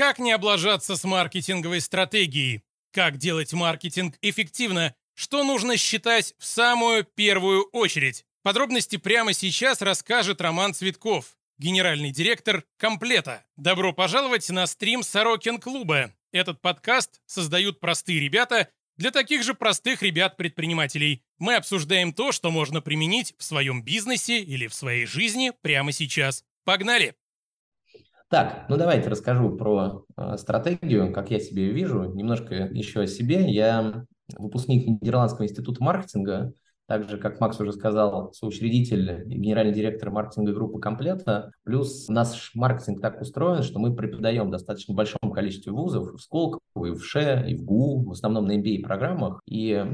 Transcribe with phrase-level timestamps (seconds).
[0.00, 2.62] Как не облажаться с маркетинговой стратегией?
[2.90, 4.94] Как делать маркетинг эффективно?
[5.12, 8.24] Что нужно считать в самую первую очередь?
[8.42, 13.44] Подробности прямо сейчас расскажет Роман Цветков, генеральный директор «Комплета».
[13.58, 16.14] Добро пожаловать на стрим Сорокин клуба.
[16.32, 21.22] Этот подкаст создают простые ребята для таких же простых ребят-предпринимателей.
[21.36, 26.42] Мы обсуждаем то, что можно применить в своем бизнесе или в своей жизни прямо сейчас.
[26.64, 27.16] Погнали!
[28.30, 33.50] Так, ну давайте расскажу про э, стратегию, как я себе вижу, немножко еще о себе.
[33.50, 34.04] Я
[34.38, 36.52] выпускник Нидерландского института маркетинга,
[36.90, 41.52] также, как Макс уже сказал, соучредитель и генеральный директор маркетинговой группы «Комплета».
[41.62, 46.86] Плюс наш маркетинг так устроен, что мы преподаем в достаточно большом количестве вузов, в Сколково,
[46.86, 49.40] и в ШЭ, и в ГУ, в основном на MBA-программах.
[49.46, 49.86] И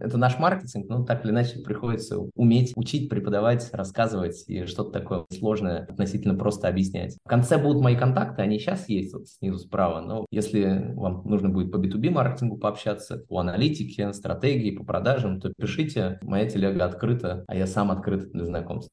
[0.00, 5.26] это наш маркетинг, но так или иначе приходится уметь учить, преподавать, рассказывать и что-то такое
[5.30, 7.16] сложное относительно просто объяснять.
[7.24, 11.50] В конце будут мои контакты, они сейчас есть вот снизу справа, но если вам нужно
[11.50, 17.44] будет по B2B маркетингу пообщаться, по аналитике, стратегии, по продажам, то пишите, моя телега открыта,
[17.46, 18.92] а я сам открыт для знакомств.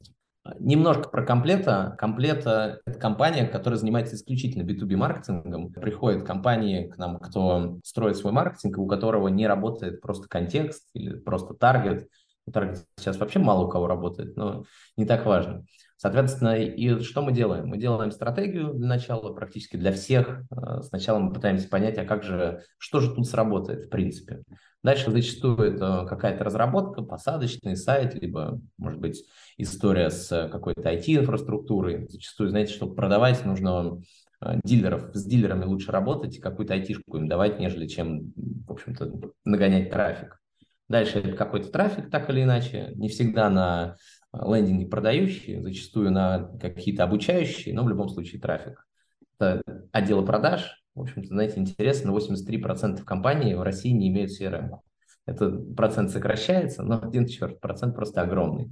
[0.59, 1.95] Немножко про комплета.
[1.97, 5.71] Комплета– это компания, которая занимается исключительно B2B маркетингом.
[5.71, 11.17] Приходят компании к нам, кто строит свой маркетинг, у которого не работает просто контекст или
[11.17, 12.07] просто таргет.
[12.51, 14.63] Таргет сейчас вообще мало у кого работает, но
[14.95, 15.65] не так важно.
[15.97, 17.67] Соответственно, и что мы делаем?
[17.67, 20.43] Мы делаем стратегию для начала практически для всех.
[20.51, 24.43] Э, сначала мы пытаемся понять, а как же, что же тут сработает в принципе.
[24.83, 29.23] Дальше зачастую это какая-то разработка, посадочный сайт, либо, может быть,
[29.57, 32.05] история с какой-то IT-инфраструктурой.
[32.07, 33.99] Зачастую, знаете, чтобы продавать, нужно
[34.39, 39.11] э, дилеров, с дилерами лучше работать и какую-то айтишку им давать, нежели чем, в общем-то,
[39.45, 40.39] нагонять трафик.
[40.89, 43.95] Дальше какой-то трафик, так или иначе, не всегда на
[44.33, 48.85] э, лендинге продающие, зачастую на какие-то обучающие, но в любом случае трафик.
[49.39, 49.61] Это
[49.91, 54.79] отделы продаж, в общем-то, знаете, интересно, 83% компаний в России не имеют CRM.
[55.27, 58.71] Этот процент сокращается, но один черт, процент просто огромный.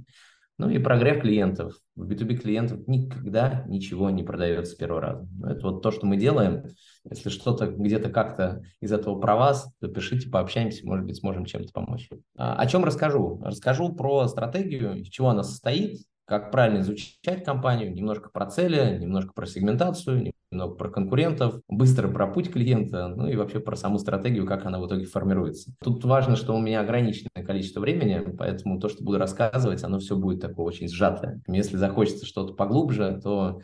[0.58, 1.74] Ну и прогрев клиентов.
[1.96, 5.28] В B2B клиентов никогда ничего не продается с первого раза.
[5.44, 6.64] Это вот то, что мы делаем.
[7.08, 11.72] Если что-то где-то как-то из этого про вас, то пишите, пообщаемся, может быть, сможем чем-то
[11.72, 12.08] помочь.
[12.38, 13.40] А, о чем расскажу?
[13.44, 19.32] Расскажу про стратегию, из чего она состоит, как правильно изучать компанию, немножко про цели, немножко
[19.32, 24.44] про сегментацию, немного про конкурентов, быстро про путь клиента, ну и вообще про саму стратегию,
[24.44, 25.72] как она в итоге формируется.
[25.82, 30.16] Тут важно, что у меня ограниченное количество времени, поэтому то, что буду рассказывать, оно все
[30.16, 31.40] будет такое очень сжатое.
[31.46, 33.60] Если захочется что-то поглубже, то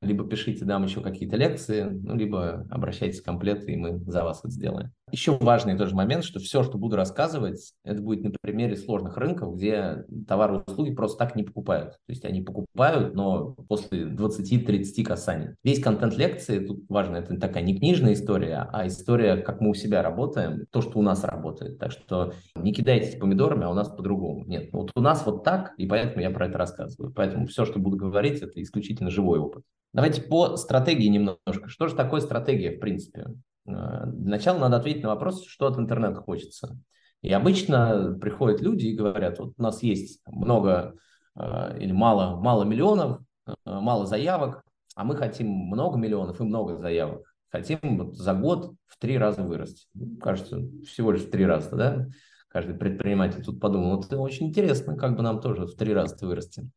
[0.00, 4.40] либо пишите, дам еще какие-то лекции, ну, либо обращайтесь в комплект, и мы за вас
[4.40, 4.92] это сделаем.
[5.12, 9.56] Еще важный тоже момент, что все, что буду рассказывать, это будет на примере сложных рынков,
[9.56, 11.92] где товары и услуги просто так не покупают.
[11.92, 15.48] То есть они покупают, но после 20-30 касаний.
[15.62, 19.74] Весь контент лекции, тут важно, это такая не книжная история, а история, как мы у
[19.74, 21.78] себя работаем, то, что у нас работает.
[21.78, 24.46] Так что не кидайтесь помидорами, а у нас по-другому.
[24.46, 27.12] Нет, вот у нас вот так, и поэтому я про это рассказываю.
[27.12, 29.62] Поэтому все, что буду говорить, это исключительно живой опыт.
[29.92, 31.68] Давайте по стратегии немножко.
[31.68, 33.26] Что же такое стратегия, в принципе?
[33.66, 36.78] Э, для начала надо ответить на вопрос, что от интернета хочется.
[37.22, 40.94] И обычно приходят люди и говорят, вот у нас есть много
[41.36, 44.64] э, или мало, мало миллионов, э, мало заявок,
[44.96, 47.22] а мы хотим много миллионов и много заявок.
[47.50, 49.86] Хотим за год в три раза вырасти.
[50.20, 52.08] Кажется, всего лишь в три раза, да?
[52.48, 56.16] Каждый предприниматель тут подумал, вот это очень интересно, как бы нам тоже в три раза
[56.26, 56.68] вырасти.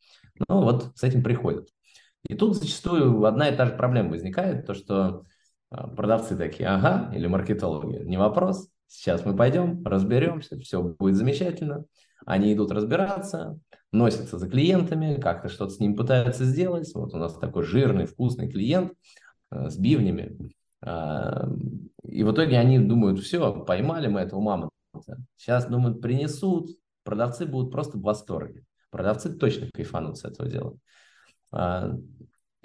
[0.48, 1.68] Ну вот с этим приходят.
[2.28, 5.24] И тут зачастую одна и та же проблема возникает, то что
[5.96, 11.86] продавцы такие, ага, или маркетологи, не вопрос, сейчас мы пойдем, разберемся, все будет замечательно.
[12.26, 13.60] Они идут разбираться,
[13.92, 16.92] носятся за клиентами, как-то что-то с ним пытаются сделать.
[16.96, 18.94] Вот у нас такой жирный, вкусный клиент
[19.52, 20.52] э, с бивнями.
[20.82, 21.48] Э,
[22.04, 24.72] и в итоге они думают, все, поймали мы этого мамонта.
[25.36, 26.70] Сейчас, думают, принесут,
[27.04, 28.64] продавцы будут просто в восторге.
[28.90, 30.78] Продавцы точно кайфанут с этого дела.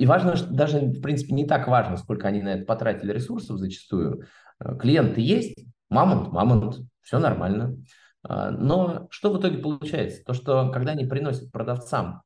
[0.00, 3.59] И важно, что даже, в принципе, не так важно, сколько они на это потратили ресурсов
[3.59, 4.25] зачастую.
[4.58, 5.58] А, клиенты есть,
[5.91, 7.76] мамонт, мамонт, все нормально.
[8.23, 10.25] А, но что в итоге получается?
[10.25, 12.23] То, что когда они приносят продавцам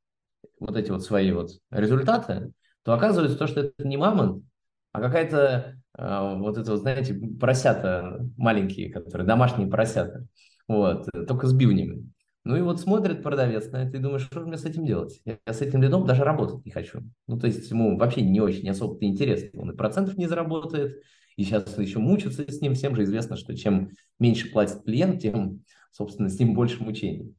[0.60, 2.52] вот эти вот свои вот результаты,
[2.84, 4.44] то оказывается то, что это не мамонт,
[4.92, 10.28] а какая-то вот это, знаете, поросята маленькие, которые домашние поросята,
[10.68, 12.08] вот, только с бивнями.
[12.44, 15.20] Ну и вот смотрит продавец на это и думает, что мне с этим делать?
[15.24, 17.00] Я с этим лидом даже работать не хочу.
[17.26, 19.62] Ну, то есть ему вообще не очень особо-то интересно.
[19.62, 21.02] Он и процентов не заработает,
[21.36, 22.74] и сейчас еще мучиться с ним.
[22.74, 23.88] Всем же известно, что чем
[24.18, 27.34] меньше платит клиент, тем, собственно, с ним больше мучений.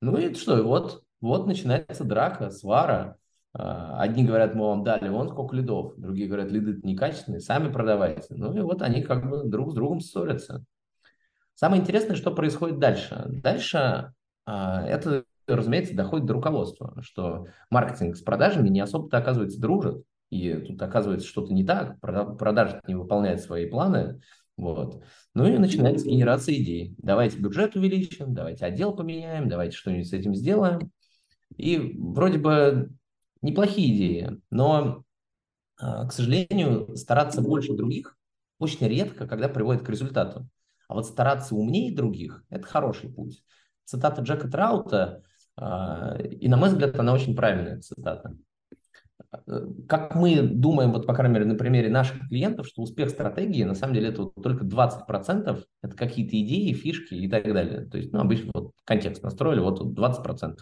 [0.00, 3.16] Ну и что, вот, вот начинается драка, свара.
[3.52, 8.32] Одни говорят, мы вам дали вон сколько лидов, другие говорят, лиды некачественные, сами продавайте.
[8.36, 10.64] Ну и вот они как бы друг с другом ссорятся.
[11.56, 13.24] Самое интересное, что происходит дальше.
[13.26, 14.14] Дальше
[14.52, 20.02] это, разумеется, доходит до руководства, что маркетинг с продажами не особо-то, оказывается, дружит.
[20.30, 24.20] И тут оказывается что-то не так, продажа не выполняет свои планы,
[24.60, 25.02] вот.
[25.34, 26.94] Ну и начинается генерация идей.
[26.98, 30.92] Давайте бюджет увеличим, давайте отдел поменяем, давайте что-нибудь с этим сделаем.
[31.56, 32.90] И вроде бы
[33.40, 35.02] неплохие идеи, но,
[35.78, 38.18] а, к сожалению, стараться больше других
[38.58, 40.46] очень редко, когда приводит к результату.
[40.88, 43.42] А вот стараться умнее других– это хороший путь.
[43.90, 45.22] Цитата Джека Траута,
[45.56, 48.34] а, и, на мой взгляд, она очень правильная цитата
[49.88, 53.74] как мы думаем, вот, по крайней мере, на примере наших клиентов, что успех стратегии, на
[53.74, 57.86] самом деле, это вот только 20%, это какие-то идеи, фишки и так далее.
[57.86, 60.56] То есть, ну, обычно вот контекст настроили, вот 20%.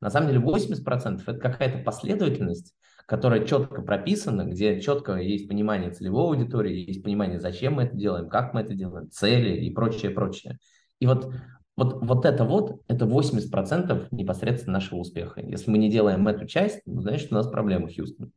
[0.00, 2.74] На самом деле 80% это какая-то последовательность,
[3.06, 8.28] которая четко прописана, где четко есть понимание целевой аудитории, есть понимание, зачем мы это делаем,
[8.28, 10.58] как мы это делаем, цели и прочее, прочее.
[11.00, 11.32] И вот
[11.76, 15.40] вот, вот это вот, это 80% непосредственно нашего успеха.
[15.40, 18.32] Если мы не делаем эту часть, ну, значит, у нас проблемы, Хьюстон.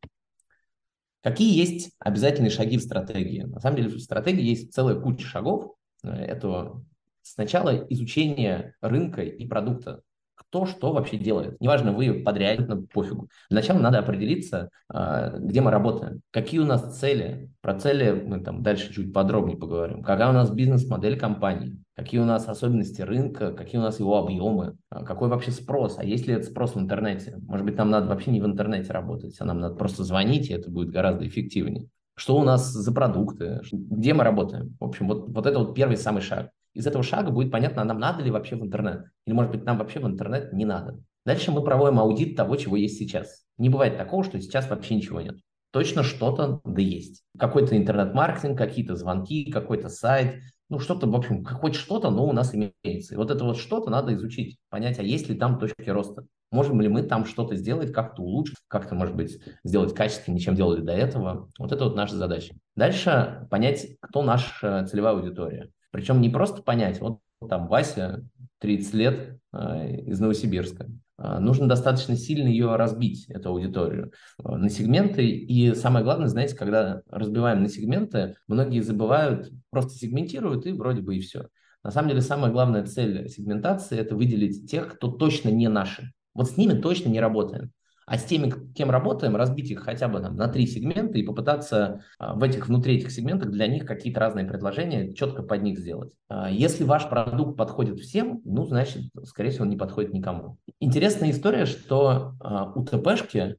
[1.21, 3.43] Какие есть обязательные шаги в стратегии?
[3.43, 5.73] На самом деле в стратегии есть целая куча шагов.
[6.03, 6.81] Это
[7.21, 10.01] сначала изучение рынка и продукта
[10.35, 11.59] кто что вообще делает.
[11.59, 13.27] Неважно, вы подрядник, ну, пофигу.
[13.49, 17.49] Для начала надо определиться, а, где мы работаем, какие у нас цели.
[17.61, 20.03] Про цели мы там дальше чуть подробнее поговорим.
[20.03, 24.75] Какая у нас бизнес-модель компании, какие у нас особенности рынка, какие у нас его объемы,
[24.89, 27.37] а, какой вообще спрос, а есть ли это спрос в интернете.
[27.47, 30.53] Может быть, нам надо вообще не в интернете работать, а нам надо просто звонить, и
[30.53, 31.87] это будет гораздо эффективнее.
[32.15, 34.75] Что у нас за продукты, где мы работаем.
[34.79, 37.85] В общем, вот, вот это вот первый самый шаг из этого шага будет понятно, а
[37.85, 39.05] нам надо ли вообще в интернет.
[39.25, 40.99] Или, может быть, нам вообще в интернет не надо.
[41.25, 43.45] Дальше мы проводим аудит того, чего есть сейчас.
[43.57, 45.37] Не бывает такого, что сейчас вообще ничего нет.
[45.71, 47.23] Точно что-то да есть.
[47.37, 52.53] Какой-то интернет-маркетинг, какие-то звонки, какой-то сайт, ну что-то, в общем, хоть что-то, но у нас
[52.53, 53.13] имеется.
[53.13, 56.25] И вот это вот что-то надо изучить, понять, а есть ли там точки роста.
[56.51, 60.81] Можем ли мы там что-то сделать, как-то улучшить, как-то, может быть, сделать качественнее, чем делали
[60.81, 61.49] до этого.
[61.57, 62.55] Вот это вот наша задача.
[62.75, 65.69] Дальше понять, кто наша целевая аудитория.
[65.93, 68.25] Причем не просто понять, вот там Вася,
[68.59, 70.87] 30 лет, э, из Новосибирска.
[71.19, 74.11] Э, нужно достаточно сильно ее разбить, эту аудиторию,
[74.43, 75.29] э, на сегменты.
[75.29, 81.15] И самое главное, знаете, когда разбиваем на сегменты, многие забывают, просто сегментируют и вроде бы
[81.15, 81.47] и все.
[81.83, 86.11] На самом деле самая главная цель сегментации– это выделить тех, кто точно не наши.
[86.33, 87.71] Вот с ними точно не работаем.
[88.05, 92.03] А с теми, кем работаем, разбить их хотя бы там, на три сегмента и попытаться
[92.19, 96.13] а, в этих внутри этих сегментах для них какие-то разные предложения четко под них сделать.
[96.29, 100.57] А, если ваш продукт подходит всем, ну, значит, скорее всего, он не подходит никому.
[100.79, 103.57] Интересная история, что а, у ТПшки,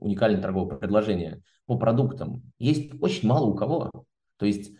[0.00, 3.90] уникальное торговое предложение, по продуктам есть очень мало у кого.
[4.36, 4.72] То есть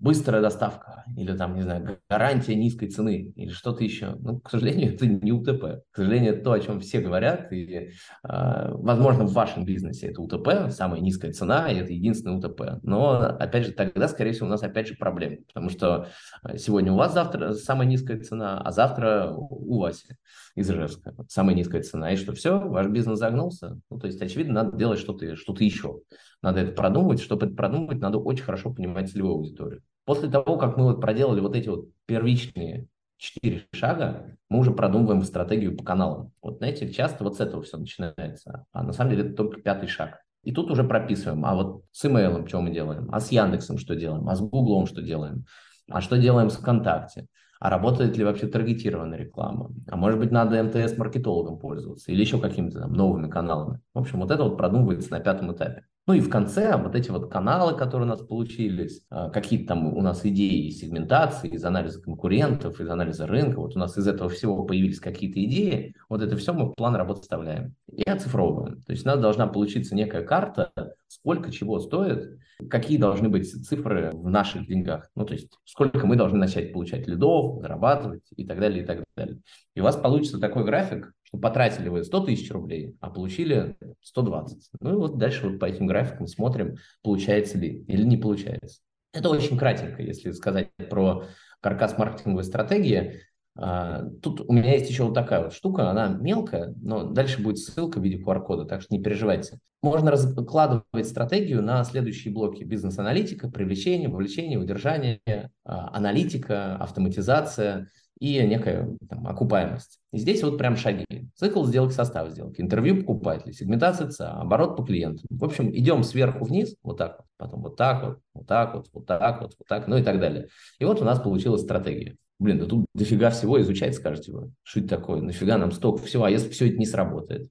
[0.00, 4.16] быстрая доставка или там, не знаю, гарантия низкой цены или что-то еще.
[4.18, 5.82] Ну, к сожалению, это не УТП.
[5.90, 7.52] К сожалению, это то, о чем все говорят.
[7.52, 7.90] И, э,
[8.22, 12.82] возможно, в вашем бизнесе это УТП, самая низкая цена, и это единственный УТП.
[12.82, 15.44] Но, опять же, тогда, скорее всего, у нас опять же проблемы.
[15.46, 16.08] Потому что
[16.56, 20.16] сегодня у вас завтра самая низкая цена, а завтра у Васи
[20.54, 22.12] из Ижевска самая низкая цена.
[22.12, 23.78] И что, все, ваш бизнес загнулся?
[23.90, 26.00] Ну, то есть, очевидно, надо делать что-то что еще.
[26.42, 27.20] Надо это продумывать.
[27.20, 29.82] Чтобы это продумать, надо очень хорошо понимать целевую аудиторию.
[30.04, 32.88] После того, как мы вот проделали вот эти вот первичные
[33.20, 36.32] четыре шага, мы уже продумываем стратегию по каналам.
[36.42, 39.88] Вот знаете, часто вот с этого все начинается, а на самом деле это только пятый
[39.88, 40.20] шаг.
[40.42, 43.94] И тут уже прописываем, а вот с email что мы делаем, а с Яндексом что
[43.94, 45.44] делаем, а с Гуглом что делаем,
[45.90, 47.26] а что делаем с ВКонтакте,
[47.60, 52.80] а работает ли вообще таргетированная реклама, а может быть надо МТС-маркетологом пользоваться или еще какими-то
[52.80, 53.80] там новыми каналами.
[53.92, 55.84] В общем, вот это вот продумывается на пятом этапе.
[56.06, 59.96] Ну и в конце вот эти вот каналы, которые у нас получились, а, какие-то там
[59.96, 64.08] у нас идеи из сегментации, из анализа конкурентов, из анализа рынка, вот у нас из
[64.08, 68.80] этого всего появились какие-то идеи, вот это все мы в план работы вставляем и оцифровываем.
[68.82, 70.72] То есть у нас должна получиться некая карта,
[71.06, 72.38] сколько чего стоит,
[72.68, 77.06] какие должны быть цифры в наших деньгах, ну то есть сколько мы должны начать получать
[77.06, 79.38] лидов, зарабатывать и так далее, и так далее.
[79.74, 84.70] И у вас получится такой график, что потратили вы 100 тысяч рублей, а получили 120.
[84.80, 88.80] Ну и вот дальше вот по этим графикам смотрим, получается ли или не получается.
[89.12, 91.24] Это очень кратенько, если сказать про
[91.60, 93.20] каркас маркетинговой стратегии.
[93.56, 97.58] А, тут у меня есть еще вот такая вот штука, она мелкая, но дальше будет
[97.58, 99.58] ссылка в виде QR-кода, так что не переживайте.
[99.82, 102.64] Можно раскладывать стратегию на следующие блоки.
[102.64, 107.88] Бизнес-аналитика, привлечение, вовлечение, удержание, а, аналитика, автоматизация
[108.20, 109.98] и некая там, окупаемость.
[110.12, 111.06] И здесь вот прям шаги.
[111.34, 115.24] Цикл сделок, состав сделки, интервью покупателей, сегментация ЦА, оборот по клиенту.
[115.30, 118.86] В общем, идем сверху вниз, вот так вот, потом вот так вот, вот так вот,
[118.92, 120.48] вот так вот, вот так, ну и так далее.
[120.78, 122.16] И вот у нас получилась стратегия.
[122.38, 124.52] Блин, да тут дофига всего изучать, скажете вы.
[124.62, 125.22] Что это такое?
[125.22, 127.50] Нафига нам столько всего, а если все это не сработает?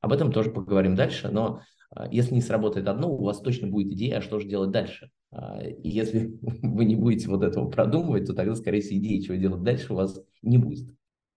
[0.00, 1.60] Об этом тоже поговорим дальше, но
[1.90, 5.10] а, если не сработает одно, у вас точно будет идея, а что же делать дальше.
[5.30, 9.36] А, и если вы не будете вот этого продумывать, то тогда, скорее всего, идеи, чего
[9.36, 10.88] делать дальше, у вас не будет.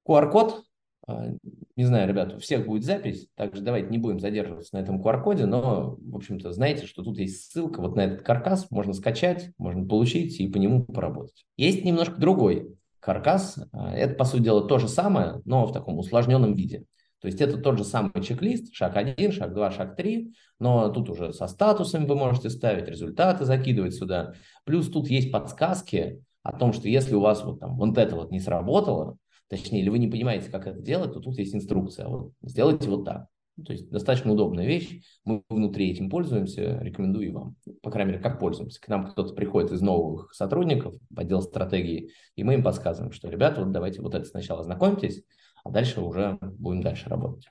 [0.07, 0.63] QR-код.
[1.07, 1.33] А,
[1.75, 5.45] не знаю, ребят, у всех будет запись, также давайте не будем задерживаться на этом QR-коде,
[5.45, 9.87] но, в общем-то, знаете, что тут есть ссылка вот на этот каркас, можно скачать, можно
[9.87, 11.45] получить и по нему поработать.
[11.57, 16.53] Есть немножко другой каркас, это, по сути дела, то же самое, но в таком усложненном
[16.53, 16.85] виде.
[17.21, 21.09] То есть это тот же самый чек-лист, шаг 1, шаг 2, шаг 3, но тут
[21.09, 24.33] уже со статусами вы можете ставить, результаты закидывать сюда.
[24.65, 28.31] Плюс тут есть подсказки о том, что если у вас вот, там, вот это вот
[28.31, 29.17] не сработало,
[29.49, 32.07] точнее, или вы не понимаете, как это делать, то тут есть инструкция.
[32.07, 33.27] Вот, сделайте вот так.
[33.63, 35.01] То есть достаточно удобная вещь.
[35.23, 37.55] Мы внутри этим пользуемся, рекомендую вам.
[37.83, 38.81] По крайней мере, как пользуемся.
[38.81, 43.29] К нам кто-то приходит из новых сотрудников в отдел стратегии, и мы им подсказываем, что,
[43.29, 45.23] ребята, вот давайте вот это сначала знакомьтесь,
[45.63, 47.47] а дальше уже будем дальше работать.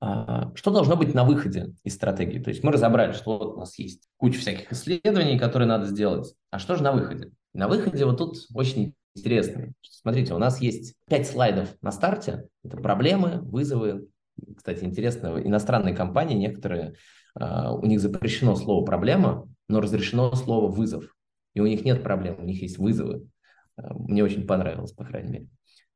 [0.00, 2.38] А, что должно быть на выходе из стратегии?
[2.38, 6.34] То есть мы разобрали, что у нас есть куча всяких исследований, которые надо сделать.
[6.50, 7.30] А что же на выходе?
[7.52, 9.72] На выходе вот тут очень интересно.
[9.82, 12.48] Смотрите, у нас есть пять слайдов на старте.
[12.64, 14.08] Это проблемы, вызовы.
[14.56, 16.94] Кстати, интересно, иностранные компании некоторые,
[17.34, 21.14] а, у них запрещено слово «проблема», но разрешено слово «вызов».
[21.54, 23.28] И у них нет проблем, у них есть вызовы.
[23.76, 25.48] А, мне очень понравилось, по крайней мере.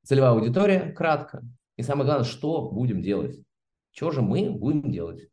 [0.05, 1.43] Целевая аудитория, кратко.
[1.77, 3.39] И самое главное, что будем делать?
[3.91, 5.29] Что же мы будем делать?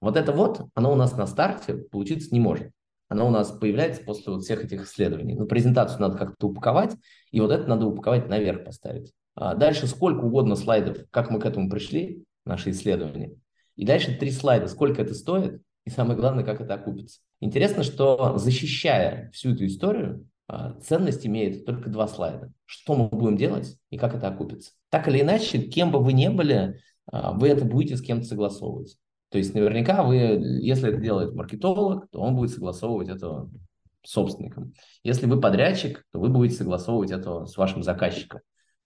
[0.00, 2.70] Вот это вот, оно у нас на старте получиться не может.
[3.08, 5.36] Оно у нас появляется после вот всех этих исследований.
[5.36, 6.96] Ну, презентацию надо как-то упаковать,
[7.30, 9.12] и вот это надо упаковать наверх поставить.
[9.36, 13.36] А дальше сколько угодно слайдов, как мы к этому пришли, наши исследования.
[13.76, 17.20] И дальше три слайда, сколько это стоит, и самое главное, как это окупится.
[17.38, 20.26] Интересно, что защищая всю эту историю,
[20.82, 22.52] ценность имеет только два слайда.
[22.64, 24.72] Что мы будем делать и как это окупится.
[24.90, 28.96] Так или иначе, кем бы вы ни были, а, вы это будете с кем-то согласовывать.
[29.30, 33.48] То есть наверняка вы, если это делает маркетолог, то он будет согласовывать это
[34.04, 34.72] с собственником.
[35.02, 38.40] Если вы подрядчик, то вы будете согласовывать это с вашим заказчиком.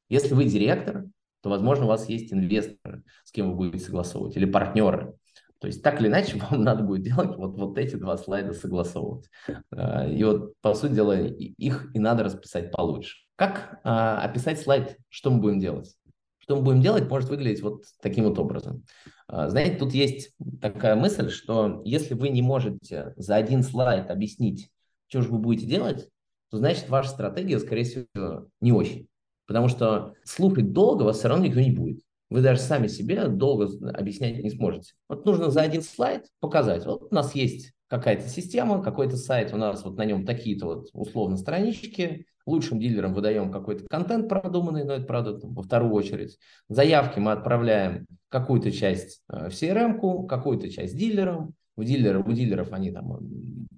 [0.09, 1.05] Если вы директор,
[1.43, 5.15] то, возможно, у вас есть инвесторы, с кем вы будете согласовывать, или партнеры.
[5.61, 9.29] То есть так или иначе вам надо будет делать вот, вот эти два слайда согласовывать.
[9.71, 13.19] А, и вот, по сути дела, их и надо расписать получше.
[13.37, 15.95] Как а, описать слайд, что мы будем делать?
[16.39, 18.85] Что мы будем делать, может выглядеть вот таким вот образом.
[19.29, 24.71] А, знаете, тут есть такая мысль, что если вы не можете за один слайд объяснить,
[25.09, 26.09] что же вы будете делать,
[26.51, 29.09] то значит ваша стратегия, скорее всего, не очень.
[29.47, 33.69] Потому что слушать долго вас все равно никто не будет вы даже сами себе долго
[33.93, 34.93] объяснять не сможете.
[35.09, 36.87] Вот нужно за один слайд показать.
[36.87, 40.89] Вот у нас есть какая-то система, какой-то сайт, у нас вот на нем такие-то вот
[40.93, 46.39] условно странички, лучшим дилерам выдаем какой-то контент продуманный, но это, правда, во вторую очередь.
[46.69, 51.55] Заявки мы отправляем какую-то часть э, в CRM-ку, какую-то часть дилерам.
[51.77, 53.19] У дилеров, у дилеров они там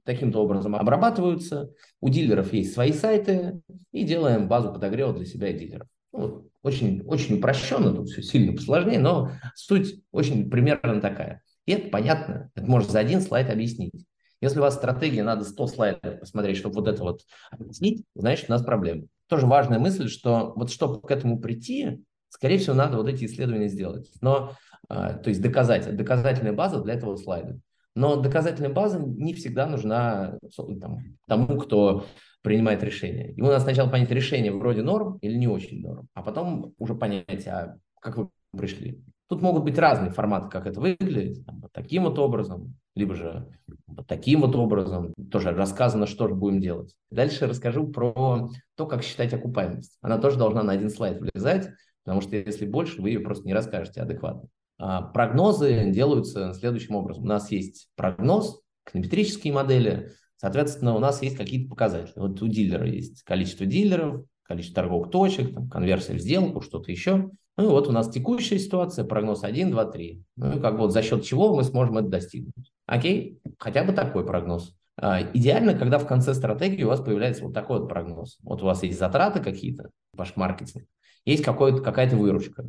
[0.05, 1.71] таким-то образом обрабатываются.
[2.01, 3.61] У дилеров есть свои сайты
[3.93, 5.89] и делаем базу подогрева для себя и дилеров.
[6.63, 11.43] Очень, очень упрощенно, тут все сильно посложнее, но суть очень примерно такая.
[11.67, 14.07] И это понятно, это можно за один слайд объяснить.
[14.41, 18.53] Если у вас стратегия, надо 100 слайдов посмотреть, чтобы вот это вот объяснить, значит, у
[18.53, 19.05] нас проблема.
[19.29, 23.69] Тоже важная мысль, что вот чтобы к этому прийти, скорее всего, надо вот эти исследования
[23.69, 24.11] сделать.
[24.21, 24.53] Но,
[24.89, 27.59] а, то есть доказать, доказательная база для этого слайда.
[27.95, 32.07] Но доказательная база не всегда нужна там, тому, кто
[32.43, 33.33] принимает решение.
[33.37, 37.47] Ему надо сначала понять решение вроде норм или не очень норм, а потом уже понять,
[37.47, 39.01] а как вы пришли.
[39.29, 43.49] Тут могут быть разные форматы, как это выглядит, там, вот таким вот образом, либо же
[43.87, 45.15] вот таким вот образом.
[45.31, 46.95] Тоже рассказано, что же будем делать.
[47.11, 49.97] Дальше расскажу про то, как считать окупаемость.
[50.03, 51.71] Она тоже должна на один слайд влезать,
[52.05, 54.49] потому что если больше, вы ее просто не расскажете адекватно.
[54.79, 57.23] А прогнозы делаются следующим образом.
[57.23, 60.11] У нас есть прогноз, эконометрические модели,
[60.43, 62.19] Соответственно, у нас есть какие-то показатели.
[62.19, 67.31] Вот у дилера есть количество дилеров, количество торговых точек, там, конверсия в сделку, что-то еще.
[67.57, 70.25] Ну и вот у нас текущая ситуация, прогноз 1, 2, 3.
[70.37, 72.73] Ну и как бы вот за счет чего мы сможем это достигнуть.
[72.87, 74.75] Окей, хотя бы такой прогноз.
[74.97, 78.39] А, идеально, когда в конце стратегии у вас появляется вот такой вот прогноз.
[78.43, 80.87] Вот у вас есть затраты какие-то, ваш маркетинг,
[81.25, 82.65] есть какая-то выручка.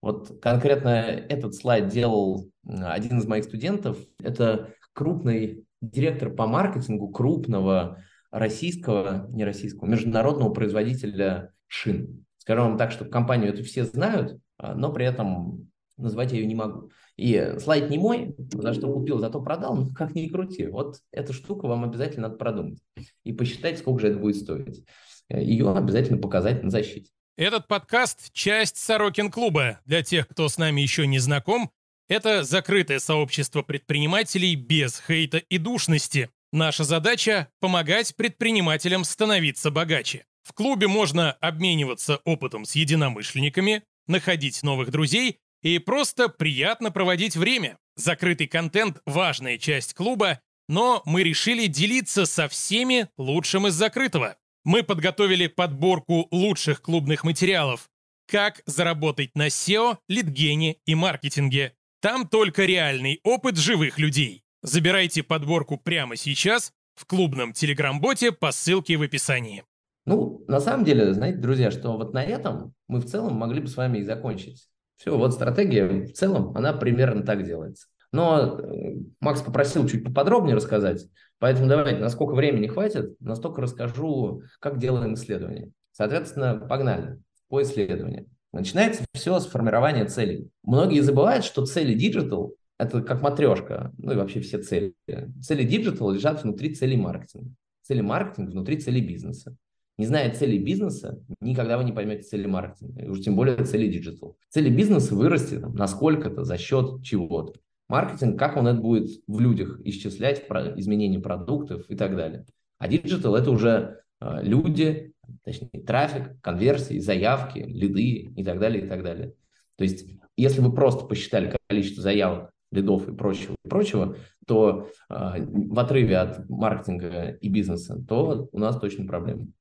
[0.00, 3.98] Вот конкретно этот слайд делал один из моих студентов.
[4.22, 12.24] Это крупный директор по маркетингу крупного российского, не российского, международного производителя шин.
[12.38, 16.46] Скажу вам так, что компанию эту все знают, а, но при этом назвать я ее
[16.46, 16.90] не могу.
[17.16, 20.66] И слайд не мой, за что купил, зато продал, ну как ни крути.
[20.66, 22.78] Вот эту штуку вам обязательно надо продумать
[23.24, 24.84] и посчитать, сколько же это будет стоить.
[25.28, 27.10] Ее обязательно показать на защите.
[27.36, 29.80] Этот подкаст– часть Сорокин клуба.
[29.84, 31.70] Для тех, кто с нами еще не знаком,
[32.08, 36.30] это закрытое сообщество предпринимателей без хейта и душности.
[36.52, 40.24] Наша задача– помогать предпринимателям становиться богаче.
[40.42, 47.76] В клубе можно обмениваться опытом с единомышленниками, находить новых друзей и просто приятно проводить время.
[47.96, 54.36] Закрытый контент– важная часть клуба, но мы решили делиться со всеми лучшим из закрытого.
[54.64, 57.90] Мы подготовили подборку лучших клубных материалов.
[58.26, 61.74] Как заработать на SEO, литгене и маркетинге.
[62.00, 64.44] Там только реальный опыт живых людей.
[64.62, 69.64] Забирайте подборку прямо сейчас в клубном телеграм-боте по ссылке в описании.
[70.06, 73.66] Ну, на самом деле, знаете, друзья, что вот на этом мы в целом могли бы
[73.66, 74.68] с вами и закончить.
[74.96, 77.88] Все, вот стратегия в целом, она примерно так делается.
[78.12, 81.04] Но э, Макс попросил чуть поподробнее рассказать,
[81.40, 85.72] поэтому давайте, насколько времени хватит, настолько расскажу, как делаем исследование.
[85.92, 88.28] Соответственно, погнали по исследованию.
[88.52, 90.48] Начинается все с формирования целей.
[90.62, 94.94] Многие забывают, что цели digital – это как матрешка, ну и вообще все цели.
[95.42, 97.50] Цели digital лежат внутри целей маркетинга.
[97.82, 99.56] Цели маркетинга внутри целей бизнеса.
[99.98, 103.88] Не зная цели бизнеса, никогда вы не поймете цели маркетинга, и уж тем более цели
[103.88, 104.36] digital.
[104.48, 107.54] Цели бизнеса вырасти там, на сколько-то за счет чего-то.
[107.88, 112.46] Маркетинг, как он это будет в людях исчислять, про изменение продуктов и так далее.
[112.78, 115.14] А digital– это уже э, люди,
[115.44, 119.34] точнее трафик, конверсии, заявки, лиды и так далее, и так далее.
[119.76, 120.06] То есть,
[120.36, 124.16] если вы просто посчитали количество заявок, лидов и прочего, и прочего,
[124.46, 129.52] то э, в отрыве от маркетинга и бизнеса, то у нас точно проблемы.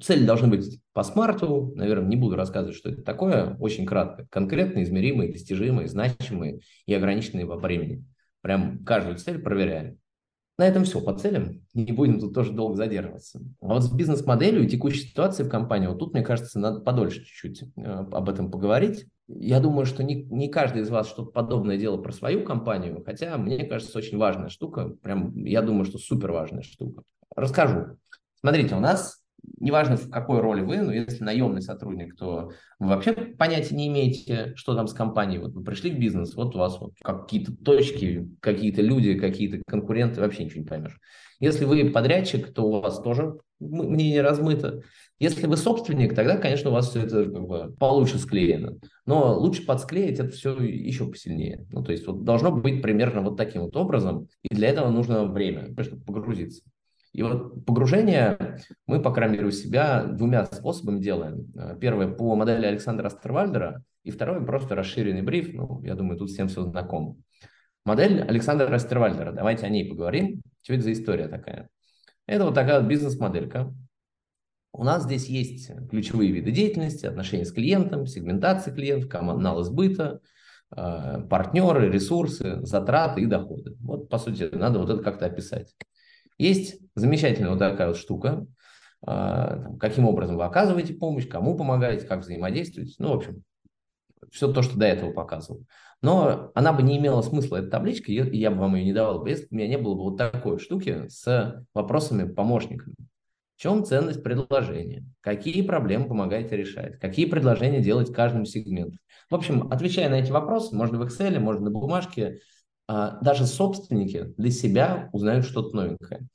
[0.00, 4.26] Цели должны быть по SMART у, наверное, не буду рассказывать, что это такое, очень кратко.
[4.30, 8.04] Конкретные, измеримые, достижимые, значимые и ограниченные во времени.
[8.40, 9.98] Прям каждую цель проверяем.
[10.62, 11.60] На этом все по целям.
[11.74, 13.40] Не будем тут тоже долго задерживаться.
[13.60, 17.24] А вот с бизнес-моделью и текущей ситуацией в компании, вот тут, мне кажется, надо подольше
[17.24, 19.06] чуть-чуть э, об этом поговорить.
[19.26, 23.36] Я думаю, что не, не каждый из вас что-то подобное делал про свою компанию, хотя,
[23.38, 24.90] мне кажется, очень важная штука.
[25.02, 27.02] Прям, я думаю, что супер важная штука.
[27.34, 27.98] Расскажу.
[28.38, 29.21] Смотрите, у нас
[29.62, 34.52] неважно в какой роли вы, но если наемный сотрудник, то вы вообще понятия не имеете,
[34.56, 35.38] что там с компанией.
[35.38, 40.20] Вот вы пришли в бизнес, вот у вас вот какие-то точки, какие-то люди, какие-то конкуренты,
[40.20, 40.98] вообще ничего не поймешь.
[41.40, 44.82] Если вы подрядчик, то у вас тоже мнение размыто.
[45.18, 48.78] Если вы собственник, тогда, конечно, у вас все это как бы получше склеено.
[49.06, 51.66] Но лучше подсклеить это все еще посильнее.
[51.70, 54.28] Ну, то есть вот должно быть примерно вот таким вот образом.
[54.42, 56.62] И для этого нужно время, чтобы погрузиться.
[57.12, 61.52] И вот погружение мы, по крайней мере, у себя двумя способами делаем.
[61.54, 65.52] Э, первое по модели Александра Астервальдера, и второе просто расширенный бриф.
[65.52, 67.16] Ну, я думаю, тут всем все знакомо.
[67.84, 69.32] Модель Александра Астервальдера.
[69.32, 70.40] Давайте о ней поговорим.
[70.62, 71.68] Что это за история такая?
[72.26, 73.74] Это вот такая вот бизнес-моделька.
[74.72, 80.20] У нас здесь есть ключевые виды деятельности, отношения с клиентом, сегментация клиентов, канал сбыта,
[80.74, 83.76] э, партнеры, ресурсы, затраты и доходы.
[83.80, 85.74] Вот, по сути, надо вот это как-то описать.
[86.38, 88.46] Есть замечательная вот такая вот штука,
[89.04, 92.94] а, каким образом вы оказываете помощь, кому помогаете, как взаимодействуете.
[92.98, 93.42] Ну, в общем,
[94.30, 95.64] все то, что до этого показывал.
[96.00, 99.24] Но она бы не имела смысла, эта табличка, и я бы вам ее не давал,
[99.26, 102.96] если бы у меня не было бы вот такой штуки с вопросами-помощниками.
[103.56, 105.04] В чем ценность предложения?
[105.20, 106.98] Какие проблемы помогаете решать?
[106.98, 108.98] Какие предложения делать каждому сегменту?
[109.30, 112.40] В общем, отвечая на эти вопросы, можно в Excel, можно на бумажке,
[113.20, 116.26] даже собственники для себя узнают что-то новенькое.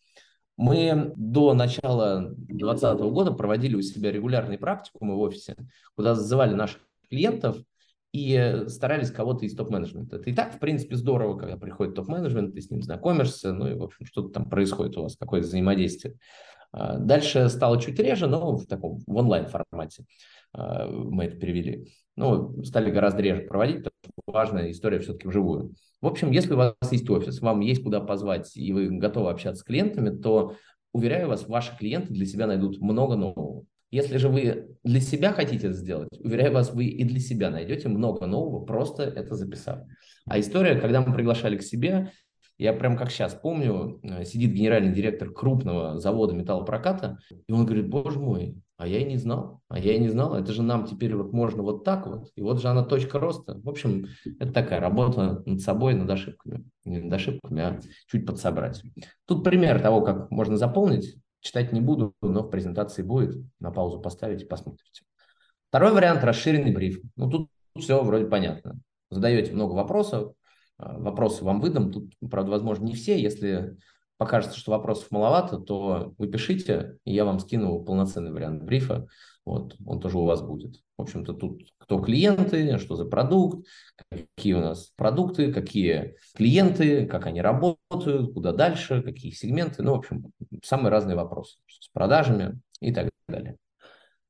[0.58, 5.56] Мы до начала 2020 года проводили у себя регулярные практикумы в офисе,
[5.96, 7.58] куда зазывали наших клиентов
[8.12, 10.15] и старались кого-то из топ-менеджмента.
[10.15, 13.76] Это и так, в принципе, здорово, когда приходит топ-менеджмент, ты с ним знакомишься, ну и,
[13.76, 16.15] в общем, что-то там происходит у вас, какое-то взаимодействие.
[16.72, 20.06] А, дальше стало чуть реже, но в таком в онлайн-формате
[20.54, 21.93] а, мы это перевели.
[22.15, 23.84] Ну, стали гораздо реже проводить,
[24.25, 25.73] важная история все-таки вживую.
[26.01, 29.62] В общем, если у вас есть офис, вам есть куда позвать, и вы готовы общаться
[29.62, 30.55] с клиентами, то,
[30.93, 33.65] уверяю вас, ваши клиенты для себя найдут много нового.
[33.89, 37.88] Если же вы для себя хотите это сделать, уверяю вас, вы и для себя найдете
[37.88, 39.79] много нового, просто это записав.
[40.25, 42.12] А история, когда мы приглашали к себе,
[42.57, 47.88] я прям как сейчас помню, э, сидит генеральный директор крупного завода металлопроката, и он говорит,
[47.88, 50.85] боже мой, а я и не знал, а я и не знал, это же нам
[50.85, 53.59] теперь вот можно вот так вот, и вот же она точка роста.
[53.63, 54.05] В общем,
[54.39, 56.63] это такая работа над собой, над ошибками.
[56.85, 58.83] Не над ошибками, а чуть подсобрать.
[59.25, 61.17] Тут пример того, как можно заполнить.
[61.39, 63.43] Читать не буду, но в презентации будет.
[63.59, 65.03] На паузу поставить и посмотрите.
[65.69, 67.01] Второй вариант– расширенный бриф.
[67.15, 68.79] Ну, тут все вроде понятно.
[69.09, 70.33] Задаете много вопросов,
[70.77, 71.91] а, вопросы вам выдам.
[71.91, 73.19] Тут, правда, возможно, не все.
[73.19, 73.77] Если
[74.17, 79.08] покажется, что вопросов маловато, то вы пишите, и я вам скину полноценный вариант брифа.
[79.45, 80.82] Вот, он тоже у вас будет.
[80.97, 83.65] В общем-то, тут кто клиенты, что за продукт,
[84.10, 89.84] какие у нас продукты, какие клиенты, как они работают, куда дальше, какие сегменты.
[89.84, 90.32] Ну, в общем,
[90.63, 93.56] самые разные вопросы с продажами и так далее.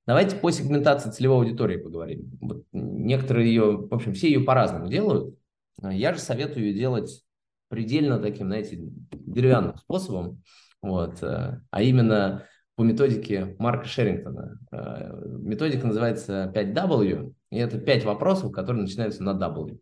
[0.06, 2.38] Давайте по сегментации целевой аудитории поговорим.
[2.40, 5.36] Вот некоторые ее, в общем, все ее по-разному делают.
[5.82, 7.24] Я же советую ее делать
[7.70, 8.78] предельно таким, знаете,
[9.12, 10.44] деревянным способом,
[10.82, 14.60] вот, э, а именно по методике Марка Шерингтона.
[14.72, 19.80] Э, методика называется 5W, и это 5 вопросов, которые начинаются на W.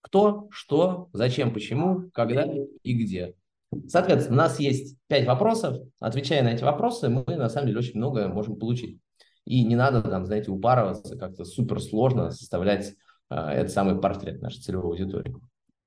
[0.00, 2.46] Кто, что, зачем, почему, когда
[2.82, 3.34] и где.
[3.86, 5.76] Соответственно, у нас есть 5 вопросов.
[6.00, 8.98] Отвечая на эти вопросы, мы на самом деле очень многое можем получить.
[9.44, 12.94] И не надо там, знаете, упарываться, как-то супер сложно составлять
[13.30, 15.34] э, этот самый портрет нашей целевой аудитории.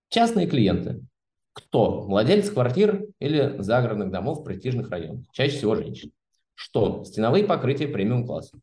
[0.09, 1.01] Частные клиенты.
[1.53, 2.01] Кто?
[2.01, 5.25] Владелец квартир или загородных домов в престижных районах.
[5.31, 6.11] Чаще всего женщины.
[6.55, 7.03] Что?
[7.03, 8.59] Стеновые покрытия премиум класса.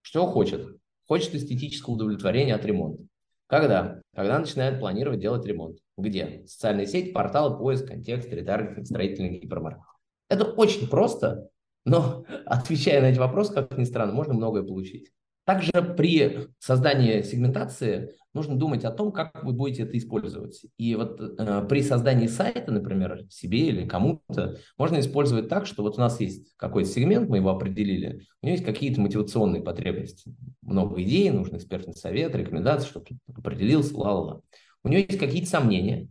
[0.00, 0.76] Что хочет?
[1.06, 3.04] Хочет эстетического удовлетворения от ремонта.
[3.46, 4.00] Когда?
[4.14, 5.78] Когда начинает планировать делать ремонт.
[5.98, 6.42] Где?
[6.46, 9.82] Социальные сети, порталы, поиск, контекст, ретаргетинг, строительный гипермаркет.
[10.28, 11.50] Это очень просто,
[11.84, 15.10] но отвечая на эти вопросы, как ни странно, можно многое получить.
[15.44, 20.64] Также при создании сегментации нужно думать о том, как вы будете это использовать.
[20.78, 25.98] И вот э, при создании сайта, например, себе или кому-то, можно использовать так, что вот
[25.98, 30.34] у нас есть какой-то сегмент, мы его определили, у него есть какие-то мотивационные потребности.
[30.62, 34.40] Много идей, нужен экспертный совет, рекомендации, чтобы определился, ла-ла-ла.
[34.84, 36.08] У него есть какие-то сомнения.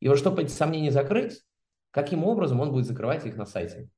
[0.00, 1.40] И вот чтобы эти сомнения закрыть,
[1.90, 3.88] каким образом он будет закрывать их на сайте.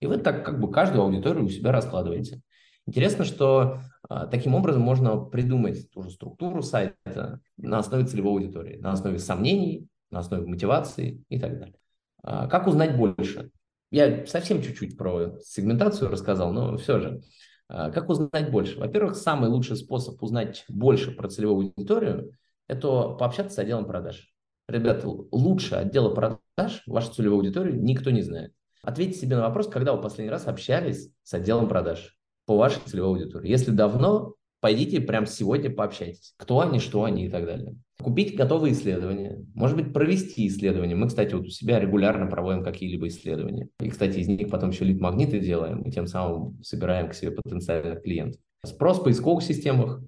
[0.00, 2.40] И вы так как бы каждую аудиторию у себя раскладываете.
[2.86, 8.76] Интересно, что а, таким образом можно придумать ту же структуру сайта на основе целевой аудитории,
[8.76, 11.76] на основе сомнений, на основе мотивации и так далее.
[12.22, 13.50] А, как узнать больше?
[13.90, 17.22] Я совсем чуть-чуть про сегментацию рассказал, но все же.
[17.68, 18.78] А, как узнать больше?
[18.78, 22.32] Во-первых, самый лучший способ узнать больше про целевую аудиторию–
[22.68, 24.30] это пообщаться с отделом продаж.
[24.68, 28.52] Ребята, лучше отдела продаж вашу целевую аудиторию никто не знает.
[28.82, 33.20] Ответьте себе на вопрос, когда вы последний раз общались с отделом продаж по вашей целевой
[33.20, 33.50] аудитории.
[33.50, 36.34] Если давно, пойдите прямо сегодня пообщайтесь.
[36.36, 37.76] Кто они, что они и так далее.
[38.02, 39.44] Купить готовые исследования.
[39.54, 40.94] Может быть, провести исследования.
[40.94, 43.68] Мы, кстати, вот у себя регулярно проводим какие-либо исследования.
[43.80, 48.02] И, кстати, из них потом еще лид-магниты делаем, и тем самым собираем к себе потенциальных
[48.02, 48.40] клиентов.
[48.64, 50.00] Спрос в поисковых системах,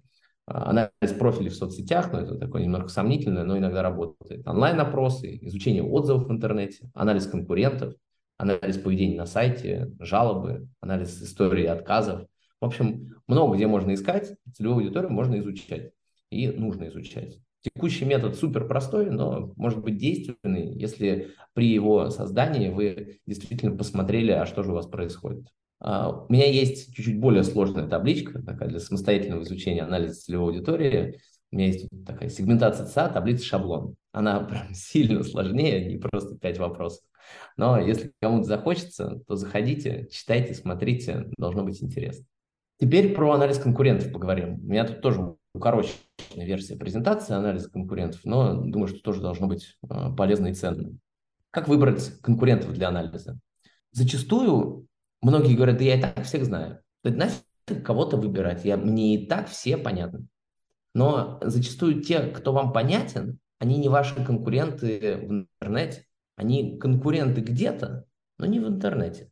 [0.47, 4.47] а, анализ профилей в соцсетях, но ну, это такое немного сомнительное, но иногда работает.
[4.47, 7.95] Онлайн-опросы, изучение отзывов в интернете, анализ конкурентов,
[8.37, 12.27] анализ поведения на сайте, жалобы, анализ истории отказов.
[12.61, 15.93] В общем, много где можно искать, целевую аудиторию можно изучать
[16.31, 17.39] и нужно изучать.
[17.63, 24.31] Текущий метод супер простой, но может быть действенный, если при его создании вы действительно посмотрели,
[24.31, 25.49] а что же у вас происходит.
[25.83, 31.21] Uh, у меня есть чуть-чуть более сложная табличка такая для самостоятельного изучения анализа целевой аудитории.
[31.53, 33.95] У меня есть такая сегментация ЦА, таблица шаблон.
[34.17, 37.05] Она прям сильно сложнее, не просто пять вопросов.
[37.59, 42.25] Но если кому-то захочется, то заходите, читайте, смотрите, должно быть интересно.
[42.81, 44.55] Теперь про анализ конкурентов поговорим.
[44.55, 49.77] У меня тут тоже укороченная версия презентации анализа конкурентов, но думаю, что тоже должно быть
[49.89, 50.97] а, полезно и ценно.
[51.51, 53.39] Как выбрать конкурентов для анализа?
[53.93, 54.87] Зачастую
[55.21, 56.81] многие говорят, да я и так всех знаю.
[57.05, 60.27] Да нафиг кого-то выбирать, я, мне и так все понятны.
[60.95, 66.05] Но зачастую те, кто вам понятен, они не ваши конкуренты в интернете.
[66.37, 68.05] Они конкуренты где-то,
[68.39, 69.31] но не в интернете.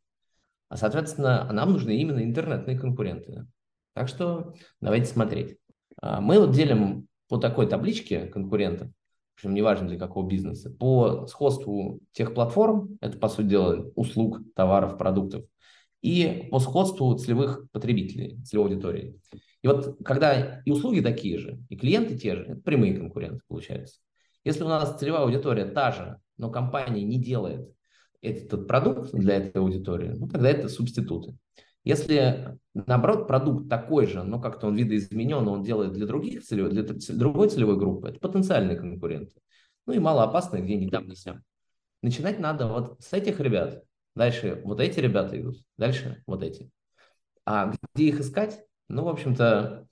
[0.68, 3.46] А, соответственно, нам нужны именно интернетные конкуренты.
[3.94, 5.58] Так что давайте смотреть.
[6.00, 8.90] А, мы вот делим по такой табличке конкурентов,
[9.36, 14.96] общем, неважно для какого бизнеса, по сходству тех платформ, это, по сути дела, услуг, товаров,
[14.96, 15.44] продуктов,
[16.02, 19.20] и по сходству целевых потребителей, целевой аудитории.
[19.62, 24.00] И вот когда и услуги такие же, и клиенты те же, это прямые конкуренты получаются.
[24.44, 27.68] Если у нас целевая аудитория та же, но компания не делает
[28.20, 31.36] этот продукт для этой аудитории, ну, тогда это субституты.
[31.82, 36.82] Если, наоборот, продукт такой же, но как-то он видоизменен, он делает для других целевых, для
[37.14, 39.34] другой целевой группы, это потенциальные конкуренты.
[39.86, 41.42] Ну и малоопасные, где не там, не сям.
[42.00, 43.82] Начинать надо вот с этих ребят.
[44.14, 45.58] Дальше вот эти ребята идут.
[45.76, 46.70] Дальше вот эти.
[47.44, 48.64] А где их искать?
[48.88, 49.86] Ну, в общем-то,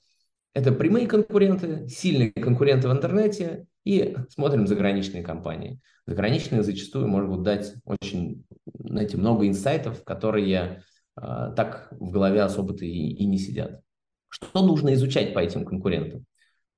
[0.54, 5.80] это прямые конкуренты, сильные конкуренты в интернете и смотрим заграничные компании.
[6.06, 8.44] Заграничные зачастую могут дать очень,
[8.78, 10.82] знаете, много инсайтов, которые
[11.20, 13.80] э, так в голове особо-то и, и не сидят.
[14.28, 16.24] Что нужно изучать по этим конкурентам?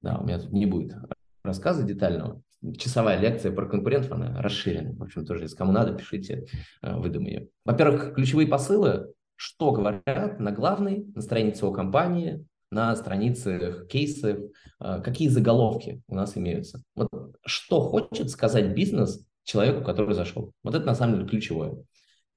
[0.02, 0.94] Да, у меня тут не будет
[1.42, 2.42] рассказа детального.
[2.78, 4.94] Часовая лекция про конкурентов, она расширена.
[4.94, 6.46] В общем, тоже, если кому надо, пишите,
[6.82, 7.48] э, выдам ее.
[7.64, 14.38] Во-первых, ключевые посылы, что говорят на главной, на странице о компании, на страницах кейсов,
[14.80, 16.82] э, какие заголовки у нас имеются.
[16.94, 17.08] Вот
[17.46, 20.52] что хочет сказать бизнес человеку, который зашел.
[20.62, 21.76] Вот это на самом деле ключевое.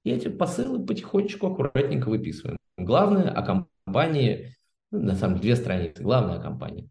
[0.04, 2.58] И эти посылы потихонечку, аккуратненько выписываем.
[2.78, 4.56] Главное о компании,
[4.92, 6.90] ну, на самом деле две страницы, главное о компании.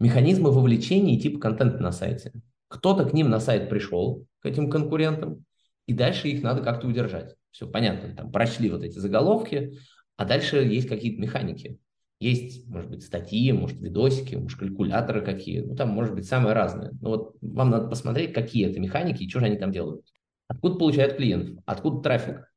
[0.00, 2.32] Механизмы вовлечения и тип контента на сайте.
[2.68, 5.44] Кто-то к ним на сайт пришел, к этим конкурентам,
[5.86, 7.36] и дальше их надо как-то удержать.
[7.50, 9.78] Все понятно, там прочли вот эти заголовки,
[10.16, 11.78] а дальше есть какие-то механики.
[12.18, 15.60] Есть, может быть, статьи, может, видосики, может, калькуляторы какие.
[15.60, 16.92] Ну, там может быть самое разное.
[17.00, 20.04] Но вот вам надо посмотреть, какие это механики и что же они там делают.
[20.48, 22.52] Откуда получают клиентов, откуда трафик.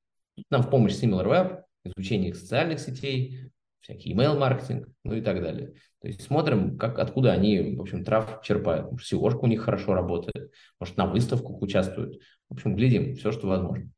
[0.50, 5.74] Нам в помощь SimilarWeb, изучение их социальных сетей, всякий email-маркетинг, ну и так далее.
[6.02, 8.92] То есть смотрим, как, откуда они, в общем, трав черпают.
[8.92, 12.22] Может, seo у них хорошо работает, может, на выставках участвуют.
[12.48, 13.90] В общем, глядим, все, что возможно.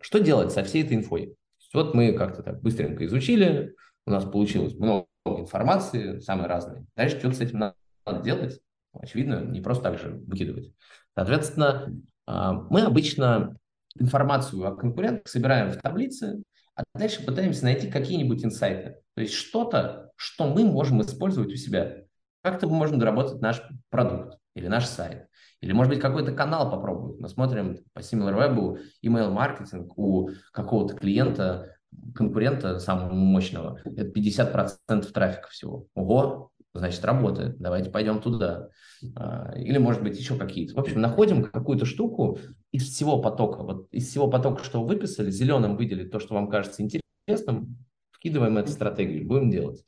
[0.00, 1.34] Что делать со всей этой инфой?
[1.72, 3.74] Вот мы как-то так быстренько изучили,
[4.06, 6.86] у нас получилось много информации, самые разные.
[6.96, 8.60] Дальше что-то с этим надо, делать.
[8.92, 10.72] Очевидно, не просто так же выкидывать.
[11.14, 11.94] Соответственно,
[12.26, 13.56] а, мы обычно
[13.98, 16.42] информацию о конкурентах собираем в таблице,
[16.74, 18.96] а дальше пытаемся найти какие-нибудь инсайты.
[19.14, 22.04] То есть что-то, что мы можем использовать у себя.
[22.42, 25.26] Как-то мы можем доработать наш продукт или наш сайт.
[25.60, 27.20] Или, может быть, какой-то канал попробовать.
[27.20, 31.76] Мы смотрим по SimilarWeb email-маркетинг у какого-то клиента,
[32.14, 33.80] конкурента самого мощного.
[33.84, 35.86] Это 50% трафика всего.
[35.94, 37.58] Ого, значит, работает.
[37.58, 38.68] Давайте пойдем туда.
[39.16, 40.74] А, или, может быть, еще какие-то.
[40.74, 42.38] В общем, находим какую-то штуку
[42.72, 43.62] из всего потока.
[43.62, 47.76] Вот из всего потока, что вы выписали, зеленым выделить то, что вам кажется интересным,
[48.10, 49.84] вкидываем эту стратегию, будем делать.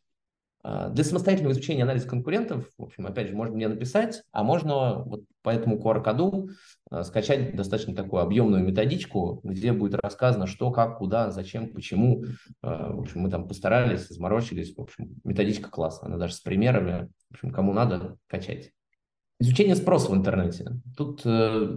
[0.64, 5.02] А, для самостоятельного изучения анализа конкурентов, в общем, опять же, можно мне написать, а можно
[5.02, 6.50] вот по этому QR-коду
[6.90, 12.24] а, скачать достаточно такую объемную методичку, где будет рассказано, что, как, куда, зачем, почему.
[12.62, 14.76] А, в общем, мы там постарались, заморочились.
[14.76, 17.08] В общем, методичка класс, она даже с примерами.
[17.30, 18.70] В общем, кому надо, качать.
[19.40, 20.70] Изучение спроса в интернете.
[20.96, 21.76] Тут э,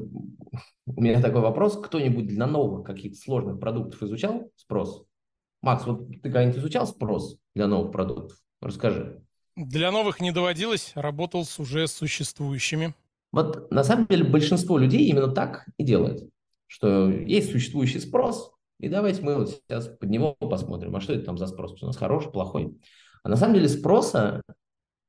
[0.86, 1.82] у меня такой вопрос.
[1.82, 5.06] Кто-нибудь для новых каких-то сложных продуктов изучал спрос?
[5.63, 8.38] Макс, вот ты когда-нибудь изучал спрос для новых продуктов?
[8.65, 9.21] Расскажи.
[9.56, 12.95] Для новых не доводилось, работал с уже существующими.
[13.32, 16.28] Вот на самом деле большинство людей именно так и делает,
[16.65, 21.25] что есть существующий спрос, и давайте мы вот сейчас под него посмотрим, а что это
[21.25, 22.75] там за спрос, у нас хороший, плохой.
[23.21, 24.41] А на самом деле спроса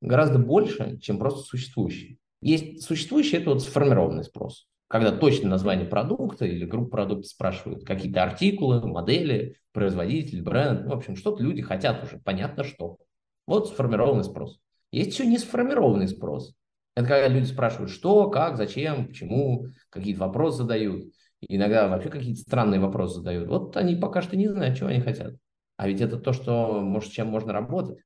[0.02, 2.18] гораздо больше, чем просто существующий.
[2.42, 8.22] Есть существующий, это вот сформированный спрос, когда точно название продукта или группа продуктов спрашивают, какие-то
[8.22, 12.98] артикулы, модели, производитель, бренд, ну, в общем, что-то люди хотят уже, понятно что.
[13.46, 14.58] Вот сформированный спрос.
[14.90, 16.54] Есть еще не сформированный спрос.
[16.94, 21.12] Это когда люди спрашивают, что, как, зачем, почему, какие-то вопросы задают.
[21.40, 23.48] Иногда вообще какие-то странные вопросы задают.
[23.48, 25.34] Вот они пока что не знают, чего они хотят.
[25.76, 27.98] А ведь это то, что, может, чем можно работать.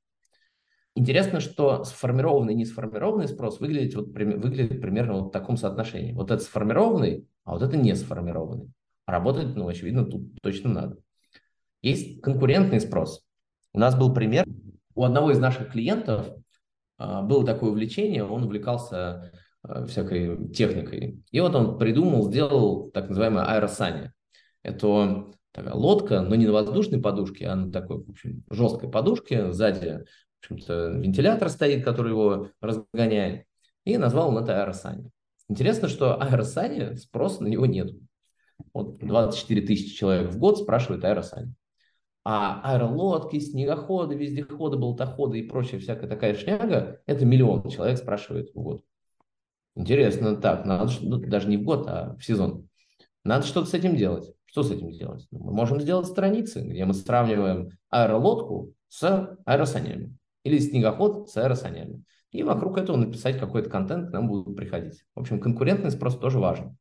[0.97, 6.13] Интересно, что сформированный и несформированный спрос выглядит, вот, выглядит примерно вот в таком соотношении.
[6.13, 8.73] Вот это сформированный, а вот это не сформированный.
[9.07, 10.97] Работать, ну, очевидно, тут точно надо.
[11.81, 13.25] Есть конкурентный спрос.
[13.73, 14.45] У нас был пример
[15.01, 16.31] у одного из наших клиентов
[16.99, 19.33] а, было такое увлечение, он увлекался
[19.63, 21.25] а, всякой техникой.
[21.31, 24.13] И вот он придумал, сделал так называемое аэросани.
[24.63, 29.53] Это такая лодка, но не на воздушной подушке, а на такой, в общем, жесткой подушке.
[29.53, 30.05] Сзади,
[30.39, 33.47] в общем-то, вентилятор стоит, который его разгоняет.
[33.85, 35.09] И назвал он это аэросани.
[35.49, 37.91] Интересно, что аэросани, спроса на него нет.
[38.75, 41.55] Вот 24 тысячи человек в год спрашивают аэросани.
[42.23, 48.61] А аэролодки, снегоходы, вездеходы, болтоходы и прочая всякая такая шняга, это миллион человек спрашивает в
[48.61, 48.85] год.
[49.75, 52.69] Интересно, так, надо, ну, даже не в год, а в сезон.
[53.25, 54.33] Надо что-то с этим делать.
[54.45, 55.27] Что с этим делать?
[55.31, 62.03] Ну, мы можем сделать страницы, где мы сравниваем аэролодку с аэросанями или снегоход с аэросанями.
[62.33, 65.05] И вокруг этого написать какой-то контент к нам будут приходить.
[65.15, 66.77] В общем, конкурентный спрос тоже важен.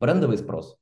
[0.00, 0.76] Брендовый спрос.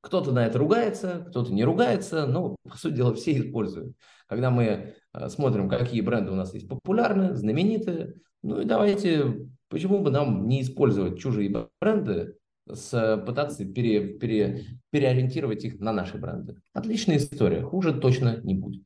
[0.00, 3.94] Кто-то на это ругается, кто-то не ругается, но, по сути дела, все используют.
[4.26, 10.00] Когда мы э, смотрим, какие бренды у нас есть популярные, знаменитые, ну и давайте, почему
[10.00, 12.36] бы нам не использовать чужие бренды,
[12.66, 16.60] с, пытаться пере, пере, переориентировать их на наши бренды.
[16.72, 18.84] Отличная история, хуже точно не будет.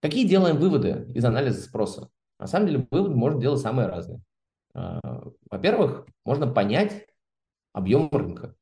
[0.00, 2.08] Какие делаем выводы из анализа спроса?
[2.38, 4.20] На самом деле выводы можно делать самые разные.
[4.74, 5.00] А,
[5.50, 7.06] во-первых, можно понять
[7.72, 8.54] объем рынка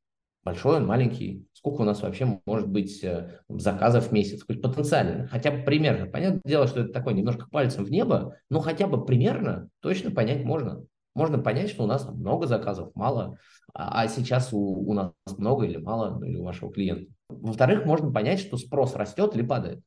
[0.50, 5.28] большой он, маленький, сколько у нас вообще может быть э, заказов в месяц, хоть потенциально,
[5.28, 6.06] хотя бы примерно.
[6.06, 10.44] Понятное дело, что это такое немножко пальцем в небо, но хотя бы примерно точно понять
[10.44, 10.84] можно.
[11.14, 13.38] Можно понять, что у нас много заказов, мало,
[13.74, 17.12] а, а сейчас у, у нас много или мало, ну, или у вашего клиента.
[17.28, 19.80] Во-вторых, можно понять, что спрос растет или падает.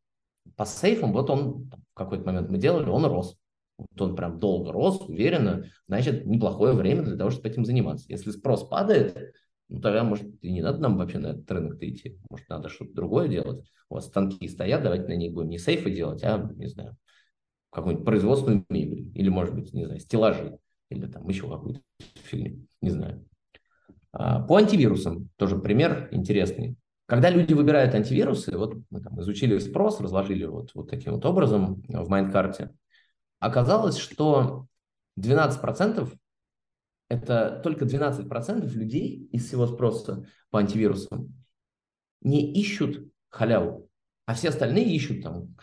[0.56, 3.38] По сейфам, вот он в какой-то момент мы делали, он рос.
[3.78, 8.06] Вот он прям долго рос, уверенно, значит, неплохое время для того, чтобы этим заниматься.
[8.08, 9.34] Если спрос падает,
[9.70, 12.20] ну, тогда, может, и не надо нам вообще на этот рынок идти.
[12.30, 13.66] Может, надо что-то другое делать.
[13.90, 16.98] У вас станки стоят, давайте на них будем не сейфы делать, а, не знаю,
[17.72, 19.12] какую-нибудь производственную мебель.
[19.16, 20.58] Или, может быть, не знаю, стеллажи.
[20.90, 21.82] Или там еще какую-то
[22.24, 22.68] фигню.
[22.82, 23.26] Не знаю.
[24.12, 26.78] А, по антивирусам тоже пример интересный.
[27.06, 31.84] Когда люди выбирают антивирусы, вот мы там изучили спрос, разложили вот, вот таким вот образом
[31.88, 32.72] в Майнкарте,
[33.40, 34.68] оказалось, что
[35.20, 36.12] 12%
[37.14, 41.34] это только 12% людей из всего спроса по антивирусам
[42.22, 43.90] не ищут халяву,
[44.26, 45.56] а все остальные ищут там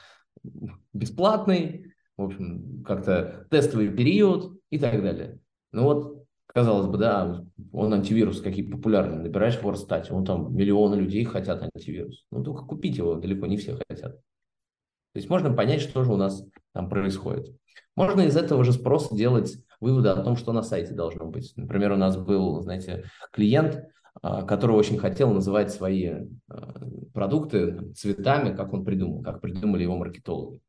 [0.93, 5.39] бесплатный, в общем, как-то тестовый период и так далее.
[5.73, 10.97] Ну вот, казалось бы, да, он антивирус какие популярные, набираешь в Ворстате, он там миллионы
[10.97, 12.27] людей хотят антивирус.
[12.31, 14.13] Ну только купить его далеко не все хотят.
[14.13, 17.57] То есть можно понять, что же у нас там происходит.
[18.01, 21.53] Можно из этого же спроса делать выводы о том, что на сайте должно быть.
[21.57, 23.83] Например, у нас был, знаете, клиент,
[24.23, 26.07] а, который очень хотел называть свои
[26.49, 26.81] а,
[27.13, 30.61] продукты цветами, как он придумал, как придумали его маркетологи.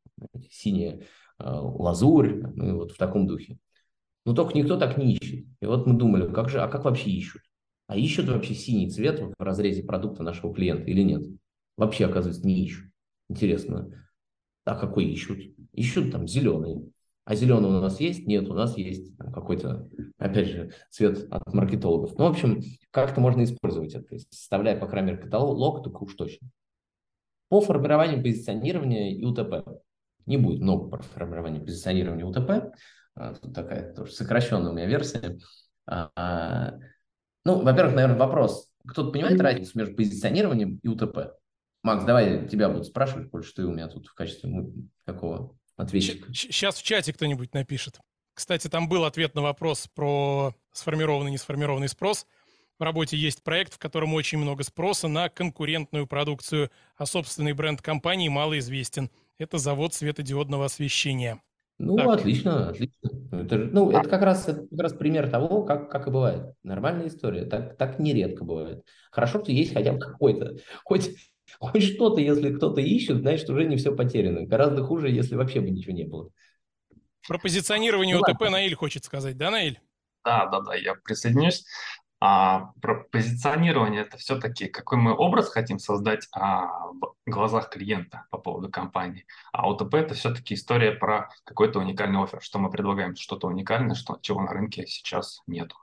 [0.50, 1.00] Синяя
[1.38, 3.56] а, лазурь, ну вот в таком духе.
[4.26, 5.46] Но только никто так не ищет.
[5.62, 7.40] И вот мы думали, как же, а как вообще ищут?
[7.86, 11.22] А ищут вообще синий цвет в разрезе продукта нашего клиента или нет?
[11.78, 12.90] Вообще, оказывается, не ищут.
[13.30, 14.06] Интересно.
[14.66, 15.38] А какой ищут?
[15.72, 16.91] Ищут там зеленый.
[17.24, 18.26] А зеленый у нас есть?
[18.26, 22.18] Нет, у нас есть какой-то, опять же, цвет от маркетологов.
[22.18, 26.48] Ну, в общем, как-то можно использовать это, составляя, по крайней мере, каталог, только уж точно.
[27.48, 29.68] По формированию позиционирования и УТП.
[30.26, 32.74] Не будет много про формирование позиционирования УТП.
[33.14, 35.38] А, тут такая тоже сокращенная у меня версия.
[35.86, 36.78] А,
[37.44, 38.68] ну, во-первых, наверное, вопрос.
[38.86, 41.34] Кто-то понимает разницу между позиционированием и УТП?
[41.84, 44.50] Макс, давай тебя буду спрашивать, больше ты у меня тут в качестве
[45.04, 46.32] какого ответчика.
[46.34, 48.00] Сейчас в чате кто-нибудь напишет.
[48.34, 52.26] Кстати, там был ответ на вопрос про сформированный и несформированный спрос.
[52.78, 57.82] В работе есть проект, в котором очень много спроса на конкурентную продукцию, а собственный бренд
[57.82, 59.10] компании малоизвестен.
[59.38, 61.40] Это завод светодиодного освещения.
[61.78, 62.20] Ну, так.
[62.20, 63.10] отлично, отлично.
[63.32, 66.54] Это, ну, это как раз, это как раз пример того, как, как и бывает.
[66.62, 67.44] Нормальная история.
[67.44, 68.84] Так, так нередко бывает.
[69.10, 71.10] Хорошо, что есть хотя бы какой-то, хоть
[71.58, 74.46] Хоть что-то, если кто-то ищет, значит, уже не все потеряно.
[74.46, 76.30] Гораздо хуже, если вообще бы ничего не было.
[77.26, 79.80] Про позиционирование ну, ОТП Наиль хочет сказать, да, Наиль?
[80.24, 81.64] Да, да, да, я присоединюсь.
[82.24, 88.38] А, про позиционирование это все-таки какой мы образ хотим создать а, в глазах клиента по
[88.38, 89.26] поводу компании.
[89.52, 94.18] А ОТП это все-таки история про какой-то уникальный офер, что мы предлагаем что-то уникальное, что,
[94.22, 95.74] чего на рынке сейчас нету.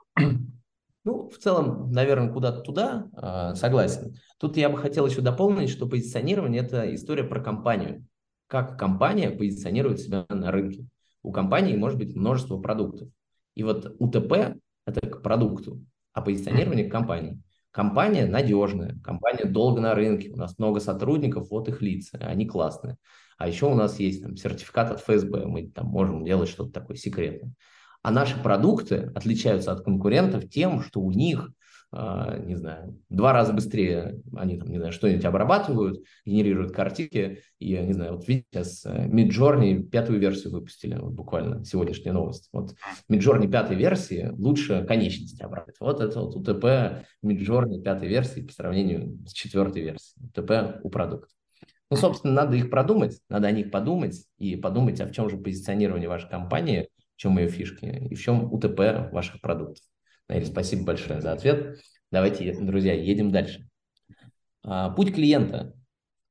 [1.04, 4.16] Ну, в целом, наверное, куда-то туда, а, согласен.
[4.38, 8.06] Тут я бы хотел еще дополнить, что позиционирование– это история про компанию.
[8.46, 10.86] Как компания позиционирует себя на рынке.
[11.22, 13.08] У компании может быть множество продуктов.
[13.54, 15.82] И вот УТП– это к продукту,
[16.12, 17.40] а позиционирование к компании.
[17.70, 22.96] Компания надежная, компания долго на рынке, у нас много сотрудников, вот их лица, они классные.
[23.38, 26.96] А еще у нас есть там, сертификат от ФСБ, мы там можем делать что-то такое
[26.96, 27.52] секретное.
[28.02, 31.50] А наши продукты отличаются от конкурентов тем, что у них,
[31.92, 37.42] э, не знаю, два раза быстрее они там, не знаю, что-нибудь обрабатывают, генерируют картинки.
[37.58, 42.48] И, не знаю, вот видите, сейчас э, Midjourney пятую версию выпустили, вот буквально сегодняшняя новость.
[42.52, 42.74] Вот
[43.10, 45.80] Midjourney пятой версии лучше конечности обрабатывает.
[45.80, 50.26] Вот это вот УТП Midjourney пятой версии по сравнению с четвертой версией.
[50.26, 51.34] УТП у продукта.
[51.90, 55.36] Ну, собственно, надо их продумать, надо о них подумать и подумать, а в чем же
[55.36, 56.88] позиционирование вашей компании–
[57.20, 59.84] чем ее фишки и в чем УТП ваших продуктов.
[60.26, 61.78] Наиль, спасибо большое за ответ.
[62.10, 63.68] Давайте, друзья, едем дальше.
[64.64, 65.74] А, путь клиента.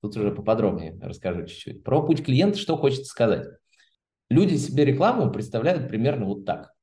[0.01, 1.83] Тут уже поподробнее расскажу чуть-чуть.
[1.83, 3.45] Про путь клиента что хочется сказать.
[4.31, 6.73] Люди себе рекламу представляют примерно вот так.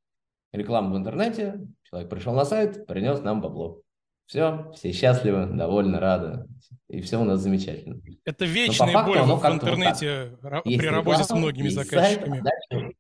[0.53, 3.83] Реклама в интернете, человек пришел на сайт, принес нам бабло.
[4.27, 6.44] Все, все счастливы, довольны, рады.
[6.88, 8.00] И все у нас замечательно.
[8.25, 12.40] Это вечная факту, боль в интернете вот при работе с многими заказчиками.
[12.40, 12.96] Сайт, а дальше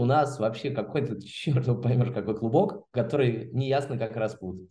[0.00, 4.70] у нас вообще какой-то, черт поймешь, какой клубок, который неясно как распутать.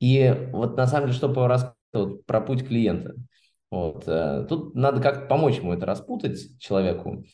[0.00, 3.14] И вот на самом деле, что по распутать, про путь клиента.
[3.70, 4.04] Вот.
[4.06, 7.24] Э, тут надо как-то помочь ему это распутать, человеку.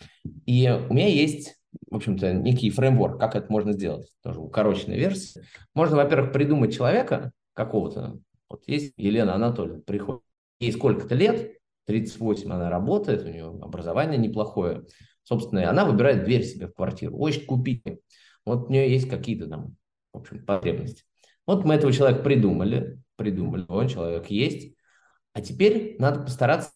[0.47, 1.57] И у меня есть,
[1.91, 4.09] в общем-то, некий фреймворк, как это можно сделать.
[4.23, 5.43] Тоже укороченная версия.
[5.75, 8.19] Можно, во-первых, придумать человека какого-то,
[8.49, 10.23] Вот есть Елена Анатольевна, приходит,
[10.61, 14.85] ей сколько-то лет, 38 она работает, у нее образование неплохое.
[15.31, 17.17] Собственно, она выбирает дверь себе в квартиру.
[17.17, 17.85] Очень купить.
[18.45, 19.77] Вот у нее есть какие-то там,
[20.13, 21.05] в общем, потребности.
[21.47, 24.75] Вот мы этого человека придумали, придумали, он человек есть.
[25.33, 26.73] А теперь надо постараться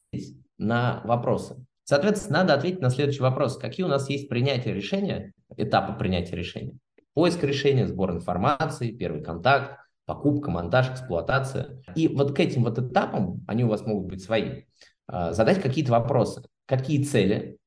[0.56, 1.56] на вопросы.
[1.82, 3.58] Соответственно, надо ответить на следующий вопрос.
[3.58, 6.74] Какие у нас есть принятия решения, этапы принятия решения?
[7.12, 11.82] Поиск решения, сбор информации, первый контакт, покупка, монтаж, эксплуатация.
[11.96, 14.62] И вот к этим вот этапам, они у вас могут быть свои,
[15.08, 16.44] а, задать какие-то вопросы.
[16.66, 17.58] Какие цели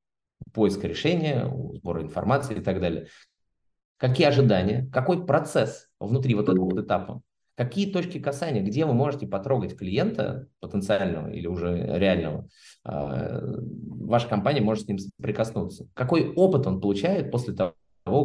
[0.53, 3.07] поиска решения, сбора информации и так далее.
[3.97, 7.21] Какие ожидания, какой процесс внутри вот этого вот этапа,
[7.55, 12.47] какие точки касания, где вы можете потрогать клиента потенциального или уже реального,
[12.83, 15.87] а, ваша компания может с ним соприкоснуться.
[15.95, 17.73] Какой опыт он получает после того,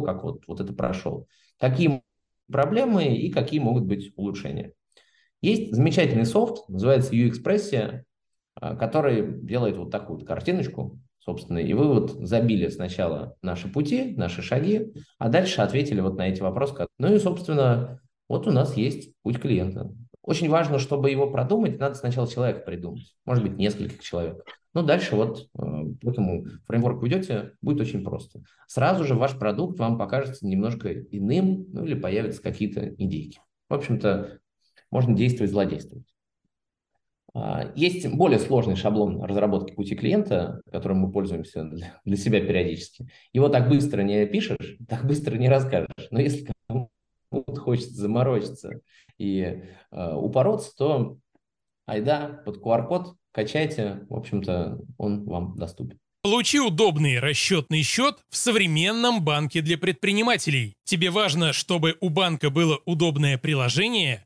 [0.01, 1.27] как вот, вот это прошел.
[1.59, 2.03] Какие
[2.51, 4.73] проблемы и какие могут быть улучшения.
[5.41, 8.03] Есть замечательный софт, называется U-Expressia,
[8.55, 14.13] а, который делает вот такую вот картиночку, собственно, и вы вот забили сначала наши пути,
[14.17, 16.87] наши шаги, а дальше ответили вот на эти вопросы.
[16.99, 19.91] Ну и, собственно, вот у нас есть путь клиента.
[20.21, 24.43] Очень важно, чтобы его продумать, надо сначала человека придумать, может быть, нескольких человек.
[24.73, 25.61] Но дальше вот э,
[26.01, 28.41] к этому фреймворку идете, будет очень просто.
[28.67, 33.39] Сразу же ваш продукт вам покажется немножко иным, ну или появятся какие-то идейки.
[33.69, 34.39] В общем-то,
[34.89, 36.12] можно действовать, злодействовать.
[37.35, 43.09] А, есть более сложный шаблон разработки пути клиента, которым мы пользуемся для, себя периодически.
[43.31, 46.07] Его так быстро не пишешь, так быстро не расскажешь.
[46.11, 48.81] Но если кому-то хочется заморочиться
[49.17, 51.17] и э, упороться, то
[51.87, 55.99] айда под QR-код качайте, в общем-то, он вам доступен.
[56.21, 60.75] Получи удобный расчетный счет в современном банке для предпринимателей.
[60.85, 64.25] Тебе важно, чтобы у банка было удобное приложение,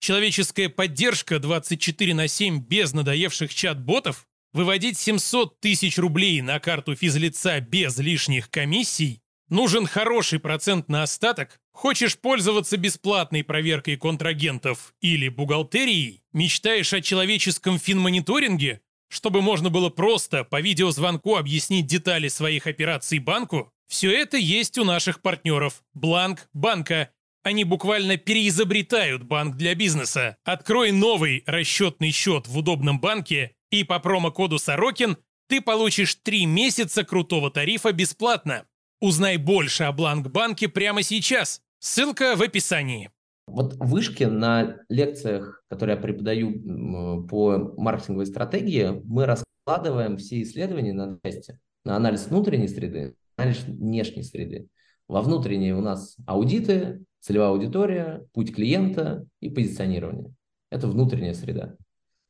[0.00, 4.26] Человеческая поддержка 24 на 7 без надоевших чат-ботов?
[4.52, 9.20] Выводить 700 тысяч рублей на карту физлица без лишних комиссий?
[9.48, 11.60] Нужен хороший процент на остаток?
[11.72, 16.22] Хочешь пользоваться бесплатной проверкой контрагентов или бухгалтерией?
[16.32, 18.80] Мечтаешь о человеческом финмониторинге?
[19.08, 23.72] Чтобы можно было просто по видеозвонку объяснить детали своих операций банку?
[23.88, 27.10] Все это есть у наших партнеров Бланк Банка
[27.42, 30.36] они буквально переизобретают банк для бизнеса.
[30.44, 35.16] Открой новый расчетный счет в удобном банке, и по промокоду Сорокин
[35.48, 38.66] ты получишь 3 месяца крутого тарифа бесплатно.
[39.00, 41.62] Узнай больше о Бланк-банке прямо сейчас.
[41.78, 43.10] Ссылка в описании.
[43.46, 50.92] Вот в вышке на лекциях, которые я преподаю по маркетинговой стратегии, мы раскладываем все исследования
[50.92, 51.58] на части.
[51.84, 54.68] На анализ внутренней среды, анализ внешней среды.
[55.06, 60.32] Во внутренней у нас аудиты, целевая аудитория, путь клиента и позиционирование.
[60.70, 61.76] Это внутренняя среда.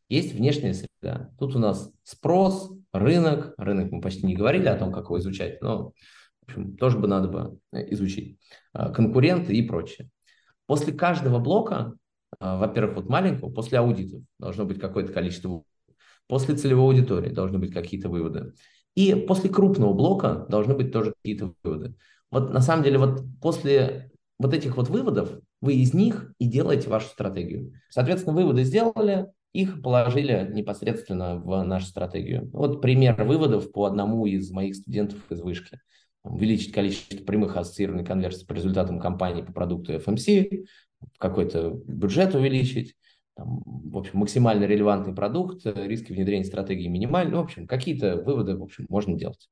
[0.09, 1.31] Есть внешняя среда.
[1.39, 3.55] Тут у нас спрос, рынок.
[3.59, 5.93] Рынок мы почти не говорили о том, как его изучать, но
[6.41, 8.41] в общем, тоже бы надо бы э, изучить.
[8.73, 10.09] А, конкуренты и прочее.
[10.67, 11.95] После каждого блока,
[12.41, 15.63] а, во-первых, вот маленького, после аудитов должно быть какое-то количество
[16.27, 18.53] После целевой аудитории должны быть какие-то выводы.
[18.97, 21.95] И после крупного блока должны быть тоже какие-то выводы.
[22.31, 25.31] Вот на самом деле вот после вот этих вот выводов,
[25.61, 27.73] вы из них и делаете вашу стратегию.
[27.91, 32.49] Соответственно, выводы сделали, их положили непосредственно в нашу стратегию.
[32.53, 35.81] Вот пример выводов по одному из моих студентов из вышки.
[36.23, 40.67] Увеличить количество прямых ассоциированных конверсий по результатам кампании по продукту FMC,
[41.19, 42.95] какой-то бюджет увеличить,
[43.35, 47.37] там, в общем, максимально релевантный продукт, риски внедрения стратегии минимальны.
[47.37, 49.49] В общем, какие-то выводы, в общем, можно делать.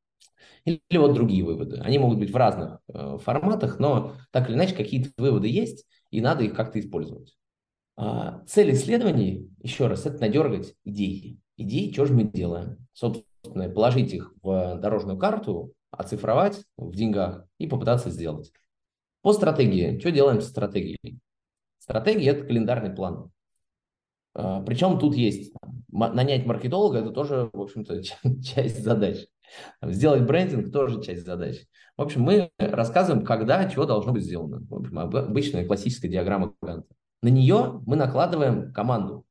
[0.64, 1.78] Или, вот другие выводы.
[1.78, 6.20] Они могут быть в разных э, форматах, но так или иначе какие-то выводы есть, и
[6.20, 7.36] надо их как-то использовать.
[7.96, 11.38] А, цель исследований, еще раз, это надергать идеи.
[11.56, 12.86] Идеи, что же мы делаем?
[12.92, 18.52] Собственно, положить их в дорожную карту, оцифровать в деньгах и попытаться сделать.
[19.22, 19.98] По стратегии.
[19.98, 21.18] Что делаем с стратегией?
[21.78, 23.30] Стратегия– это календарный план.
[24.34, 25.54] А, Причем тут есть
[25.88, 28.02] нанять маркетолога– это тоже, в общем-то,
[28.42, 29.26] часть задач.
[29.82, 31.66] Сделать брендинг тоже часть задач.
[31.96, 34.60] В общем, мы рассказываем, когда чего должно быть сделано.
[34.68, 36.88] В общем, обычная классическая диаграмма Ганта.
[37.22, 39.24] На нее мы накладываем команду.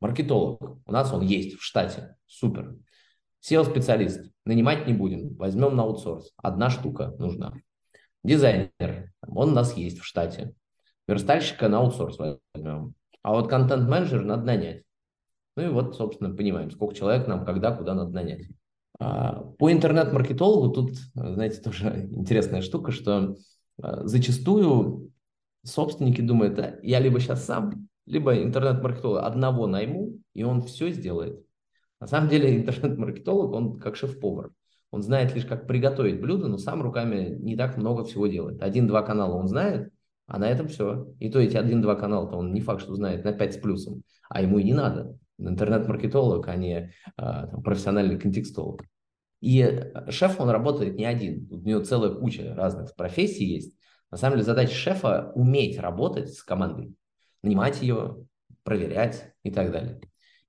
[0.00, 0.78] Маркетолог.
[0.86, 2.16] У нас он есть в штате.
[2.26, 2.76] Супер.
[3.42, 4.30] SEO-специалист.
[4.44, 5.34] Нанимать не будем.
[5.36, 6.32] Возьмем на аутсорс.
[6.36, 7.54] Одна штука нужна.
[8.22, 9.12] Дизайнер.
[9.26, 10.54] Он у нас есть в штате.
[11.08, 12.94] Верстальщика на аутсорс возьмем.
[13.22, 14.84] А вот контент-менеджер надо нанять.
[15.56, 18.46] Ну и вот, собственно, понимаем, сколько человек нам когда, куда надо нанять.
[19.02, 23.34] А, по интернет-маркетологу тут, знаете, тоже интересная штука, что
[23.82, 25.10] а, зачастую
[25.64, 31.44] собственники думают, да, я либо сейчас сам либо интернет-маркетолога одного найму, и он все сделает.
[32.00, 34.50] На самом деле интернет-маркетолог, он как шеф-повар.
[34.90, 38.62] Он знает лишь, как приготовить блюдо, но сам руками не так много всего делает.
[38.62, 39.90] Один-два канала он знает,
[40.26, 41.08] а на этом все.
[41.18, 44.42] И то эти один-два канала-то он не факт, что знает на 5 с плюсом, а
[44.42, 45.16] ему и не надо.
[45.38, 48.82] Интернет-маркетолог, а не а, там, профессиональный контекстолог.
[49.42, 51.48] И шеф, он работает не один.
[51.50, 53.76] У него целая куча разных профессий есть.
[54.12, 56.94] На самом деле задача шефа– уметь работать с командой,
[57.42, 58.24] нанимать ее,
[58.62, 60.00] проверять и так далее.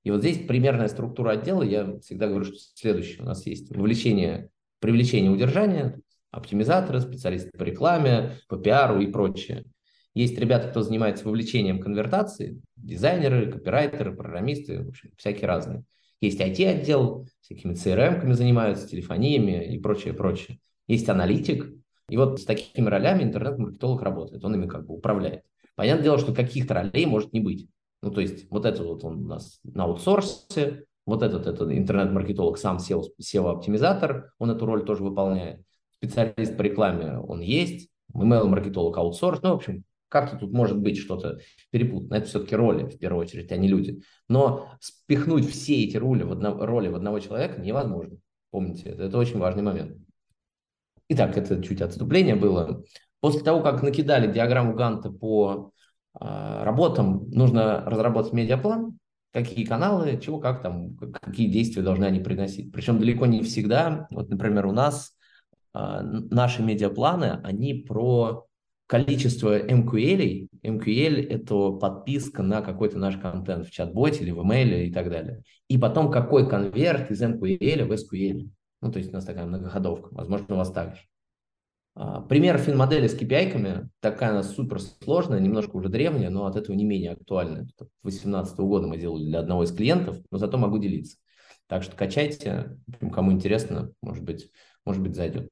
[0.03, 3.23] И вот здесь примерная структура отдела, я всегда говорю, что следующее.
[3.23, 9.65] У нас есть вовлечение, привлечение, удержание, оптимизаторы, специалисты по рекламе, по пиару и прочее.
[10.13, 15.83] Есть ребята, кто занимается вовлечением конвертации, дизайнеры, копирайтеры, программисты, в общем, всякие разные.
[16.23, 20.57] Есть IT-отдел, всякими CRM-ками занимаются, телефониями и прочее, прочее.
[20.87, 21.69] Есть аналитик.
[22.07, 25.43] И вот с такими ролями интернет-маркетолог работает, он ими как бы управляет.
[25.75, 27.67] Понятное дело, что каких-то ролей может не быть.
[28.01, 32.57] Ну, то есть вот этот вот он у нас на аутсорсе, вот этот, этот интернет-маркетолог
[32.57, 35.61] сам SEO-оптимизатор, он эту роль тоже выполняет.
[35.89, 39.83] Специалист по рекламе он есть, email-маркетолог аутсорс, ну, в общем,
[40.13, 41.39] как-то тут может быть что-то
[41.71, 42.17] перепутано.
[42.17, 44.03] Это все-таки роли, в первую очередь, а не люди.
[44.29, 48.17] Но спихнуть все эти роли в, одно, роли в одного человека невозможно.
[48.51, 49.97] Помните, это, это очень важный момент.
[51.09, 52.83] Итак, это чуть отступление было.
[53.21, 55.71] После того, как накидали диаграмму Ганта по
[56.13, 58.99] а, работам нужно разработать медиаплан,
[59.31, 62.71] какие каналы, чего, как там, какие действия должны они приносить.
[62.71, 65.17] Причем далеко не всегда, вот, например, у нас
[65.73, 68.45] а, наши медиапланы, они про
[68.93, 70.49] количество MQL.
[70.61, 75.41] MQL– это подписка на какой-то наш контент в чат-боте или в email и так далее.
[75.67, 78.51] И потом какой конверт из MQL в SQL.
[78.81, 80.09] Ну, то есть у нас такая многоходовка.
[80.11, 81.01] Возможно, у вас так же.
[81.95, 86.75] А, пример финмодели с KPI-ками, такая она супер сложная, немножко уже древняя, но от этого
[86.75, 87.67] не менее актуальная.
[88.03, 91.17] 2018 года мы делали для одного из клиентов, но зато могу делиться.
[91.65, 92.77] Так что качайте,
[93.11, 94.51] кому интересно, может быть,
[94.85, 95.49] может быть зайдет.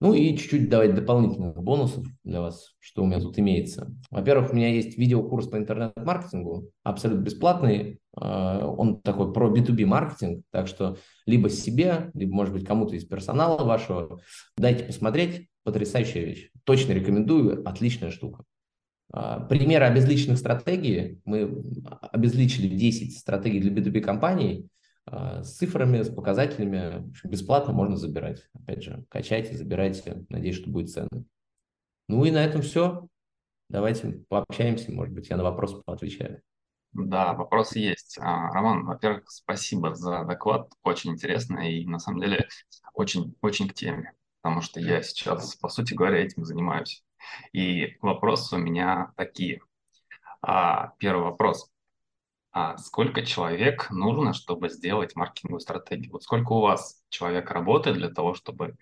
[0.00, 3.92] Ну и чуть-чуть давать дополнительных бонусов для вас, что у меня тут имеется.
[4.10, 7.98] Во-первых, у меня есть видеокурс по интернет-маркетингу, абсолютно бесплатный.
[8.16, 13.04] А, он такой про B2B маркетинг, так что либо себе, либо, может быть, кому-то из
[13.04, 14.20] персонала вашего,
[14.56, 15.48] дайте посмотреть.
[15.64, 16.48] Потрясающая вещь.
[16.64, 18.44] Точно рекомендую, отличная штука.
[19.12, 21.20] А, примеры обезличенных стратегий.
[21.24, 21.62] Мы
[22.12, 24.68] обезличили 10 стратегий для B2B компаний.
[25.10, 27.10] А, с цифрами, с показателями.
[27.24, 28.46] Бесплатно можно забирать.
[28.54, 30.24] Опять же, качайте, забирайте.
[30.28, 31.24] Надеюсь, что будет ценно.
[32.08, 33.08] Ну и на этом все.
[33.68, 34.92] Давайте пообщаемся.
[34.92, 36.42] Может быть, я на вопрос поотвечаю.
[36.92, 38.18] Да, вопросы есть.
[38.20, 40.70] А, Роман, во-первых, спасибо за доклад.
[40.82, 42.48] Очень интересно и, на самом деле,
[42.94, 44.14] очень, очень к теме.
[44.40, 47.02] Потому что я сейчас, по сути говоря, этим занимаюсь.
[47.52, 49.60] И вопросы у меня такие.
[50.40, 51.70] А, первый вопрос
[52.52, 56.12] а сколько человек нужно, чтобы сделать маркетинговую стратегию?
[56.12, 58.76] Вот сколько у вас человек работает для того, чтобы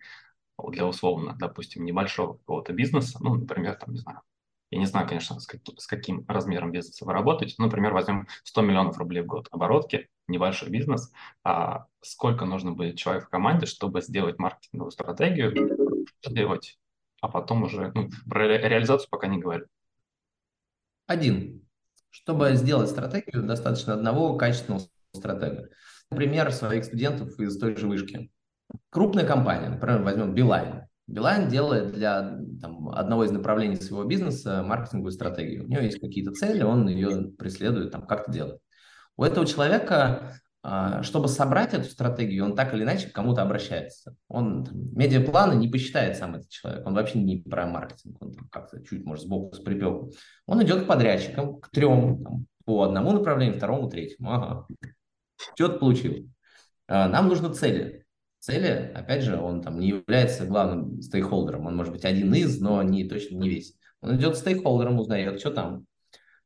[0.69, 4.23] для условно, допустим, небольшого какого-то бизнеса, ну, например, там, не знаю,
[4.71, 8.62] я не знаю, конечно, с каким, с каким размером бизнеса вы работаете, например, возьмем 100
[8.62, 11.12] миллионов рублей в год оборотки, небольшой бизнес,
[11.45, 16.79] а сколько нужно будет человек в команде, чтобы сделать маркетинговую стратегию, сделать,
[17.21, 19.67] а потом уже, ну, про реализацию пока не говорю.
[21.07, 21.66] Один.
[22.23, 24.83] Чтобы сделать стратегию, достаточно одного качественного
[25.14, 25.69] стратега.
[26.11, 28.31] Например, своих студентов из той же вышки.
[28.89, 30.87] Крупная компания, например, возьмем Билайн.
[31.07, 35.64] Билайн делает для там, одного из направлений своего бизнеса маркетинговую стратегию.
[35.64, 38.61] У него есть какие-то цели, он ее преследует, там как-то делает.
[39.17, 40.41] У этого человека
[41.03, 44.17] чтобы собрать эту стратегию, он так или иначе к кому-то обращается.
[44.29, 49.05] Он медиапланы не посчитает сам этот человек, он вообще не про маркетинг, он как-то чуть,
[49.05, 50.11] может, сбоку с припеком.
[50.47, 54.33] Он идет к подрядчикам, к трем, там, по одному направлению, второму, третьему.
[54.33, 54.67] Ага.
[55.55, 56.29] Что-то получил.
[56.89, 58.05] А, нам нужны цели.
[58.41, 62.83] Цели, опять же, он там не является главным стейкхолдером, он может быть один из, но
[62.83, 63.75] не, точно не весь.
[64.01, 65.87] Он идет к стейкхолдерам, узнает, что там.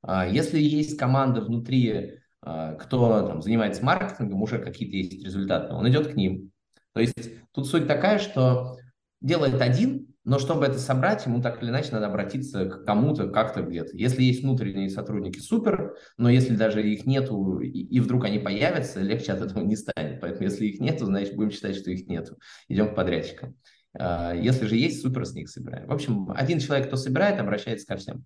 [0.03, 5.89] А, если есть команда внутри а, кто там, занимается маркетингом, уже какие-то есть результаты, он
[5.89, 6.51] идет к ним.
[6.93, 7.17] То есть
[7.53, 8.77] тут суть такая, что
[9.21, 13.63] делает один, но чтобы это собрать, ему так или иначе надо обратиться к кому-то, как-то
[13.63, 13.97] где-то.
[13.97, 19.01] Если есть внутренние сотрудники, супер, но если даже их нету и, и вдруг они появятся,
[19.01, 20.21] легче от этого не станет.
[20.21, 22.37] Поэтому если их нету, значит будем считать, что их нету.
[22.69, 23.57] Идем к подрядчикам.
[23.99, 25.89] А, если же есть, супер с них собираем.
[25.89, 28.25] В общем, один человек, кто собирает, обращается ко всем.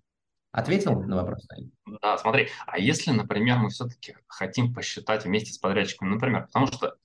[0.55, 1.45] Ответил на вопрос?
[2.01, 6.95] Да, смотри, а если, например, мы все-таки хотим посчитать вместе с подрядчиком, например, потому что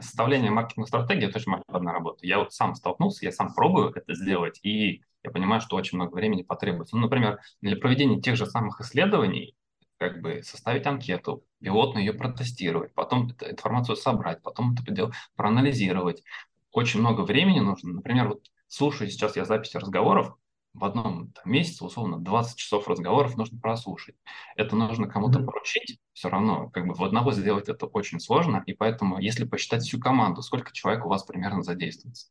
[0.00, 2.24] составление маркетинговой стратегии– это очень масштабная работа.
[2.24, 6.14] Я вот сам столкнулся, я сам пробую это сделать, и я понимаю, что очень много
[6.14, 6.94] времени потребуется.
[6.94, 9.56] Ну, например, для проведения тех же самых исследований
[9.98, 16.22] как бы составить анкету, пилотно ее протестировать, потом эту информацию собрать, потом это дело проанализировать.
[16.70, 17.94] Очень много времени нужно.
[17.94, 20.36] Например, вот слушаю сейчас я записи разговоров,
[20.74, 24.16] в одном там, месяце, условно, 20 часов разговоров нужно прослушать.
[24.56, 25.44] Это нужно кому-то mm-hmm.
[25.44, 29.82] поручить, все равно, как бы в одного сделать это очень сложно, и поэтому, если посчитать
[29.82, 32.26] всю команду, сколько человек у вас примерно задействуется?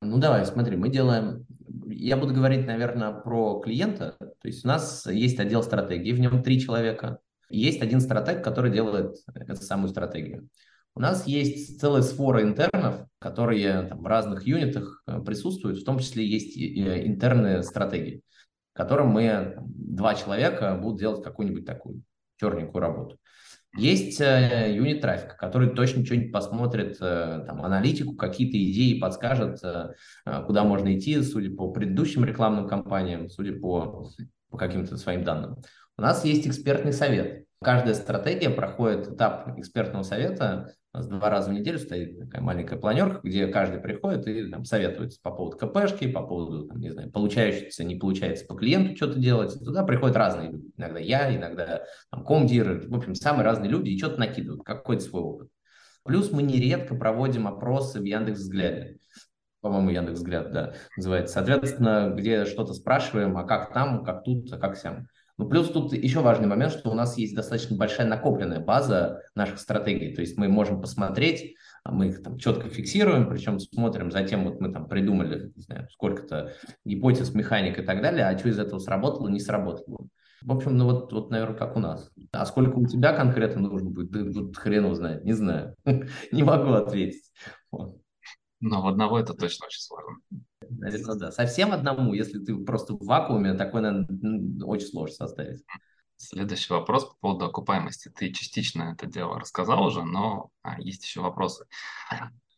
[0.00, 1.46] Ну, давай, смотри, мы делаем...
[1.86, 4.16] Я буду говорить, наверное, про клиента.
[4.18, 7.18] То есть у нас есть отдел стратегии, в нем три человека.
[7.48, 10.48] есть один стратег, который делает эту самую стратегию.
[10.98, 16.00] У нас есть целая сфора интернов, которые там, в разных юнитах э, присутствуют, в том
[16.00, 18.22] числе есть и интерные стратегии,
[18.72, 22.02] которым мы, два человека, будут делать какую-нибудь такую
[22.40, 23.16] черненькую работу.
[23.76, 29.94] Есть э, юнит трафика, который точно что-нибудь посмотрит, э, там, аналитику, какие-то идеи подскажет, э,
[30.48, 34.10] куда можно идти, судя по предыдущим рекламным кампаниям, судя по,
[34.50, 35.58] по каким-то своим данным.
[35.96, 37.44] У нас есть экспертный совет.
[37.62, 43.46] Каждая стратегия проходит этап экспертного совета, два раза в неделю стоит такая маленькая планерка, где
[43.48, 47.96] каждый приходит и там, советуется по поводу КПшки, по поводу, там, не знаю, получающегося, не
[47.96, 49.58] получается по клиенту что-то делать.
[49.58, 50.70] Туда приходят разные люди.
[50.76, 55.22] Иногда я, иногда там, комдиры, в общем, самые разные люди и что-то накидывают, какой-то свой
[55.22, 55.48] опыт.
[56.04, 58.98] Плюс мы нередко проводим опросы в Яндекс Взгляде.
[59.60, 61.34] По-моему, Яндекс Взгляд, да, называется.
[61.34, 65.08] Соответственно, где что-то спрашиваем, а как там, как тут, а как сям.
[65.38, 69.60] Ну, плюс тут еще важный момент, что у нас есть достаточно большая накопленная база наших
[69.60, 70.12] стратегий.
[70.12, 74.60] То есть мы можем посмотреть, а мы их там четко фиксируем, причем смотрим, затем вот
[74.60, 78.80] мы там придумали, не знаю, сколько-то гипотез, механик и так далее, а что из этого
[78.80, 80.08] сработало, не сработало.
[80.42, 82.10] В общем, ну вот, вот, наверное, как у нас.
[82.32, 85.76] А сколько у тебя конкретно нужно будет, да, тут хрен узнает, не знаю.
[86.32, 87.30] не могу ответить.
[87.70, 90.16] Но в одного это точно очень сложно.
[90.70, 91.32] Наверное, да.
[91.32, 95.64] Совсем одному, если ты просто в вакууме, такой, наверное, очень сложно составить.
[96.16, 98.10] Следующий вопрос по поводу окупаемости.
[98.14, 101.66] Ты частично это дело рассказал уже, но а, есть еще вопросы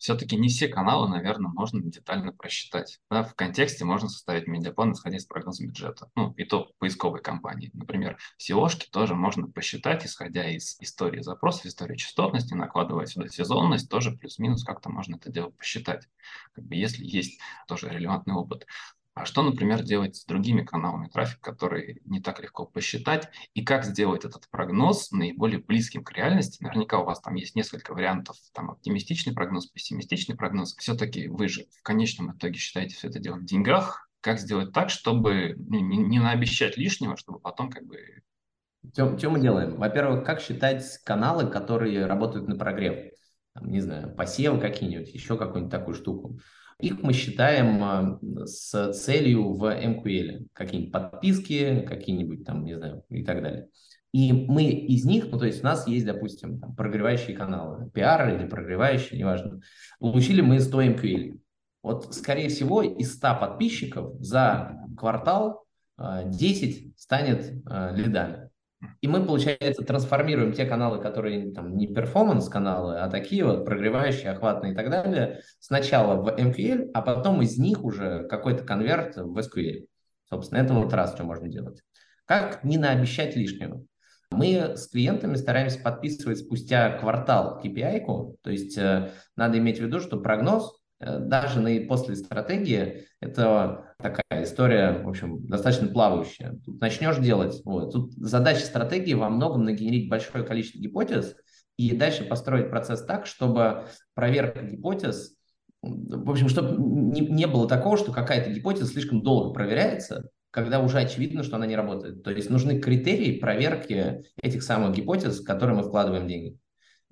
[0.01, 3.01] все-таки не все каналы, наверное, можно детально просчитать.
[3.11, 6.11] Да, в контексте можно составить медиаплан, исходя из прогноза бюджета.
[6.17, 7.71] Ну, и то поисковой компании.
[7.75, 14.13] Например, SEO-шки тоже можно посчитать, исходя из истории запросов, истории частотности, накладывая сюда сезонность, тоже
[14.13, 16.09] плюс-минус как-то можно это дело посчитать.
[16.55, 17.39] Как бы если есть
[17.69, 18.67] тоже релевантный опыт.
[19.21, 23.85] А что, например, делать с другими каналами трафика, которые не так легко посчитать, и как
[23.85, 26.63] сделать этот прогноз наиболее близким к реальности?
[26.63, 30.75] Наверняка у вас там есть несколько вариантов, там оптимистичный прогноз, пессимистичный прогноз.
[30.79, 34.09] Все-таки вы же в конечном итоге считаете все это дело в деньгах.
[34.23, 38.23] Как сделать так, чтобы ну, не, не наобещать лишнего, чтобы потом как бы
[38.95, 39.77] что, что мы делаем?
[39.77, 43.13] Во-первых, как считать каналы, которые работают на прогрев?
[43.53, 46.39] Там, не знаю, посевы какие-нибудь, еще какую-нибудь такую штуку.
[46.81, 50.47] Их мы считаем а, с целью в MQL.
[50.53, 53.69] Какие-нибудь подписки, какие-нибудь там, не знаю, и так далее.
[54.13, 58.35] И мы из них, ну то есть у нас есть, допустим, там, прогревающие каналы, пиар
[58.35, 59.61] или прогревающие, неважно.
[60.01, 61.39] Получили мы 100 MQL.
[61.83, 65.65] Вот, скорее всего, из 100 подписчиков за квартал
[65.99, 68.50] 10 а, станет а, лидами.
[69.01, 74.73] И мы, получается, трансформируем те каналы, которые там, не перформанс-каналы, а такие вот прогревающие, охватные
[74.73, 79.87] и так далее, сначала в MQL, а потом из них уже какой-то конверт в SQL.
[80.29, 81.83] Собственно, это вот раз, что можно делать.
[82.25, 83.85] Как не наобещать лишнего?
[84.31, 89.99] Мы с клиентами стараемся подписывать спустя квартал KPI-ку, то есть э, надо иметь в виду,
[89.99, 96.59] что прогноз Э, даже на, после стратегии это такая история, в общем, достаточно плавающая.
[96.65, 101.37] Тут начнешь делать, вот, тут задача стратегии во многом нагенерить большое количество гипотез
[101.77, 105.35] и дальше построить процесс так, чтобы проверка гипотез,
[105.83, 110.99] в общем, чтобы не, не было такого, что какая-то гипотеза слишком долго проверяется, когда уже
[110.99, 112.23] очевидно, что она не работает.
[112.23, 116.59] То есть нужны критерии проверки этих самых гипотез, в которые мы вкладываем деньги.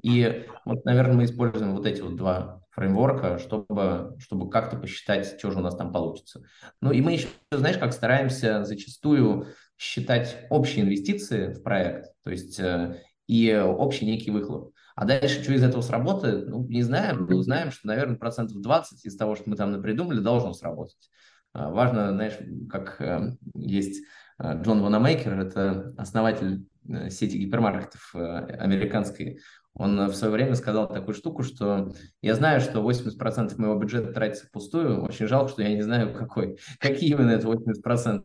[0.02, 5.50] И вот, наверное, мы используем вот эти вот два фреймворка, чтобы, чтобы как-то посчитать, что
[5.50, 6.44] же у нас там получится.
[6.80, 12.60] Ну и мы еще, знаешь, как стараемся зачастую считать общие инвестиции в проект, то есть
[12.60, 14.72] э, и общий некий выхлоп.
[14.94, 19.04] А дальше, что из этого сработает, ну, не знаем, но знаем, что, наверное, процентов 20
[19.04, 21.10] из того, что мы там напридумали, должно сработать.
[21.52, 22.38] А, важно, знаешь,
[22.70, 24.04] как э, есть
[24.38, 26.64] э, Джон Ванамейкер, это основатель
[27.10, 29.40] сети гипермаркетов американской,
[29.78, 34.46] он в свое время сказал такую штуку, что я знаю, что 80% моего бюджета тратится
[34.46, 38.22] впустую, очень жалко, что я не знаю, какой, какие именно это 80%.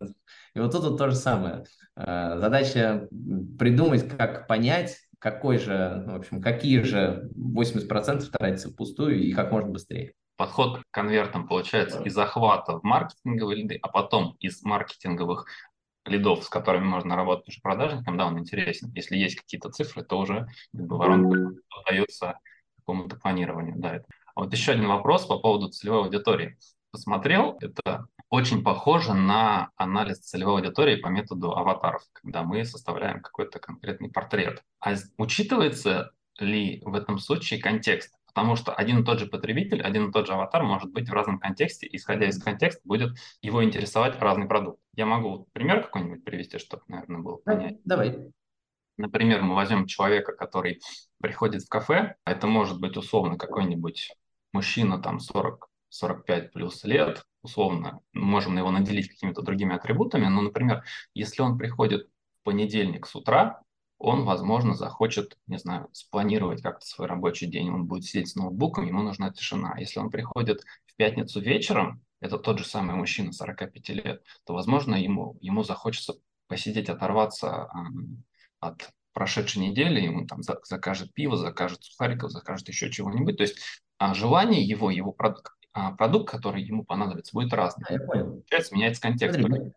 [0.55, 1.63] И вот тут вот то же самое.
[1.95, 3.07] А, задача
[3.57, 9.51] придумать, как понять, какой же, ну, в общем, какие же 80% тратится впустую и как
[9.51, 10.13] можно быстрее.
[10.35, 15.45] Подход к конвертам получается из захвата в маркетинговые лиды, а потом из маркетинговых
[16.05, 18.91] лидов, с которыми можно работать уже продажником, да, он интересен.
[18.93, 22.39] Если есть какие-то цифры, то уже как бы, воронка поддается
[22.79, 23.75] какому-то планированию.
[23.77, 24.01] Да.
[24.35, 26.57] А вот еще один вопрос по поводу целевой аудитории.
[26.91, 33.59] Посмотрел, это очень похоже на анализ целевой аудитории по методу аватаров, когда мы составляем какой-то
[33.59, 34.63] конкретный портрет.
[34.79, 38.13] А учитывается ли в этом случае контекст?
[38.33, 41.13] Потому что один и тот же потребитель, один и тот же аватар может быть в
[41.13, 44.79] разном контексте, исходя из контекста будет его интересовать разный продукт.
[44.95, 47.81] Я могу пример какой-нибудь привести, чтобы, наверное, было понятнее.
[47.85, 48.31] Давай.
[48.97, 50.81] Например, мы возьмем человека, который
[51.21, 54.15] приходит в кафе, это может быть условно какой-нибудь
[54.51, 60.83] мужчина там 40 45 плюс лет, условно, можем его наделить какими-то другими атрибутами, но, например,
[61.13, 62.07] если он приходит
[62.39, 63.61] в понедельник с утра,
[64.03, 68.85] он, возможно, захочет, не знаю, спланировать как-то свой рабочий день, он будет сидеть с ноутбуком,
[68.85, 69.75] ему нужна тишина.
[69.77, 74.95] Если он приходит в пятницу вечером, это тот же самый мужчина 45 лет, то, возможно,
[74.95, 76.15] ему, ему захочется
[76.47, 77.69] посидеть, оторваться
[78.59, 83.37] от прошедшей недели, ему там закажет пиво, закажет сухариков, закажет еще чего-нибудь.
[83.37, 83.57] То есть
[83.97, 87.85] а желание его, его продукт, а, продукт, который ему понадобится, будет разный.
[87.87, 88.43] Да, я понял.
[88.73, 89.39] Меняется контекст.
[89.39, 89.71] Смотри,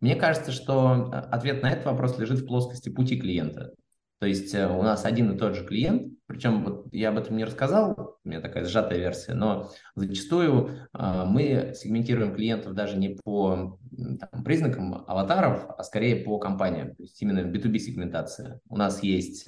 [0.00, 3.74] мне кажется, что э, ответ на этот вопрос лежит в плоскости пути клиента.
[4.20, 7.36] То есть э, у нас один и тот же клиент, причем вот я об этом
[7.36, 13.16] не рассказал, у меня такая сжатая версия, но зачастую э, мы сегментируем клиентов даже не
[13.24, 13.78] по
[14.20, 18.60] там, признакам аватаров, а скорее по компаниям, то есть именно B2B сегментация.
[18.68, 19.46] У нас есть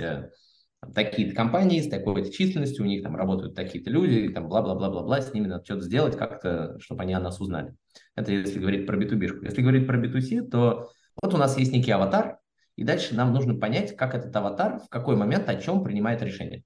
[0.95, 5.33] такие-то компании с такой-то численностью, у них там работают такие-то люди, и там бла-бла-бла-бла-бла, с
[5.35, 7.75] ними надо что-то сделать как-то, чтобы они о нас узнали.
[8.17, 9.45] Это если говорить про B2B.
[9.45, 10.91] Если говорить про B2C, то
[11.23, 12.39] вот у нас есть некий аватар,
[12.77, 16.65] и дальше нам нужно понять, как этот аватар в какой момент о чем принимает решение.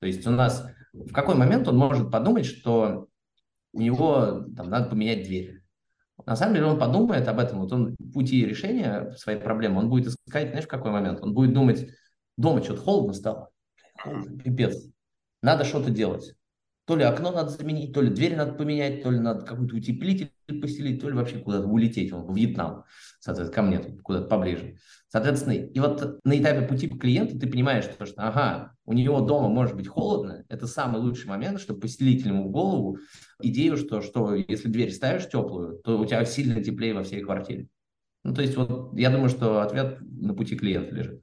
[0.00, 3.06] То есть у нас в какой момент он может подумать, что
[3.72, 5.62] у него там надо поменять дверь.
[6.26, 10.08] На самом деле он подумает об этом, вот он пути решения своей проблемы, он будет
[10.08, 11.20] искать, знаешь, в какой момент?
[11.22, 11.88] Он будет думать,
[12.36, 13.50] дома что-то холодно стало,
[14.42, 14.76] пипец,
[15.42, 16.34] надо что-то делать.
[16.84, 20.32] То ли окно надо заменить, то ли дверь надо поменять, то ли надо какой-то утеплитель
[20.60, 22.84] поселить, то ли вообще куда-то улететь в Вьетнам,
[23.20, 24.76] соответственно, ко мне куда-то поближе.
[25.06, 29.20] Соответственно, и вот на этапе пути к клиенту ты понимаешь, что, что ага, у него
[29.20, 32.98] дома может быть холодно, это самый лучший момент, чтобы поселить ему в голову
[33.40, 37.68] идею, что, что если дверь ставишь теплую, то у тебя сильно теплее во всей квартире.
[38.24, 41.22] Ну, то есть вот я думаю, что ответ на пути клиента лежит.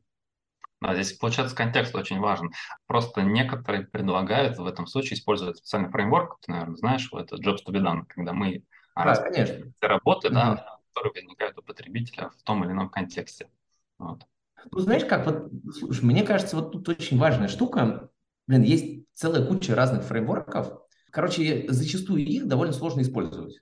[0.81, 2.51] Да, здесь, получается, контекст очень важен.
[2.87, 7.73] Просто некоторые предлагают в этом случае использовать специальный фреймворк, ты, наверное, знаешь, это Jobs to
[7.73, 8.63] be done, когда мы
[8.95, 9.71] да, конечно.
[9.81, 10.35] работы, угу.
[10.35, 13.49] да, которые возникают у потребителя в том или ином контексте.
[13.97, 14.23] Вот.
[14.71, 18.09] Ну, знаешь как, вот, слушай, мне кажется, вот тут очень важная штука,
[18.47, 23.59] блин, есть целая куча разных фреймворков, короче, зачастую их довольно сложно использовать.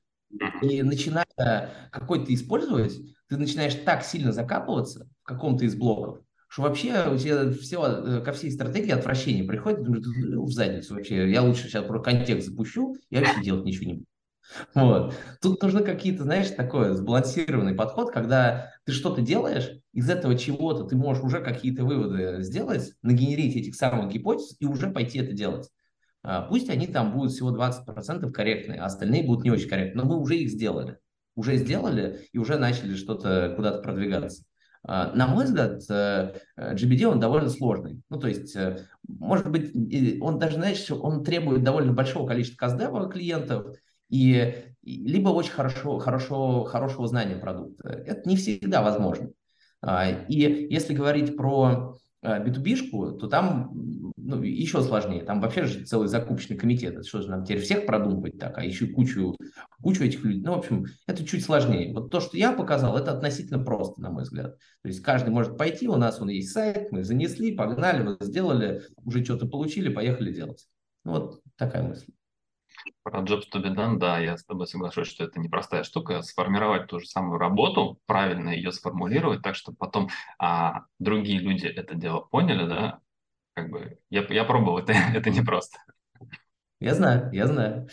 [0.62, 2.94] И начиная какой-то использовать,
[3.28, 6.88] ты начинаешь так сильно закапываться в каком-то из блоков, что вообще
[7.18, 11.86] тебя все, э, ко всей стратегии отвращение приходит, думаешь, в задницу вообще, я лучше сейчас
[11.86, 14.06] про контекст запущу, я вообще делать ничего не буду.
[14.74, 15.14] Вот.
[15.42, 20.96] Тут нужно какие-то, знаешь, такой сбалансированный подход, когда ты что-то делаешь, из этого чего-то ты
[20.96, 25.70] можешь уже какие-то выводы сделать, нагенерить этих самых гипотез и уже пойти это делать.
[26.24, 30.10] А, пусть они там будут всего 20% корректные, а остальные будут не очень корректные, но
[30.10, 30.98] мы уже их сделали.
[31.36, 34.44] Уже сделали и уже начали что-то куда-то продвигаться.
[34.88, 38.02] А, на мой взгляд, э, GBD он довольно сложный.
[38.10, 39.74] Ну, то есть, э, может быть,
[40.22, 43.76] он даже, знаешь, он требует довольно большого количества каздева клиентов
[44.10, 47.90] и, либо очень хорошо, хорошо, хорошего знания продукта.
[47.90, 49.30] Это не всегда возможно.
[49.82, 53.72] А, и если говорить про B2B-шку, э, то там
[54.28, 55.24] ну, еще сложнее.
[55.24, 56.96] Там вообще же целый закупочный комитет.
[56.96, 59.36] Это что же нам теперь всех продумывать так, а еще кучу,
[59.82, 60.42] кучу этих людей.
[60.44, 61.94] Ну, в общем, это чуть сложнее.
[61.94, 64.58] Вот то, что я показал, это относительно просто, на мой взгляд.
[64.82, 68.82] То есть каждый может пойти, у нас он есть сайт, мы занесли, погнали, вот сделали,
[69.06, 70.68] уже что-то получили, поехали делать.
[71.06, 72.12] Ну, вот такая мысль.
[73.04, 76.22] Про Jobs to be done, да, я с тобой соглашусь, что это непростая штука.
[76.22, 80.10] Сформировать ту же самую работу, правильно ее сформулировать, так, чтобы потом
[80.40, 83.00] а, другие люди это дело поняли, да,
[83.54, 85.80] как бы я, я пробовал, это, это непросто.
[86.80, 87.88] Я знаю, я знаю.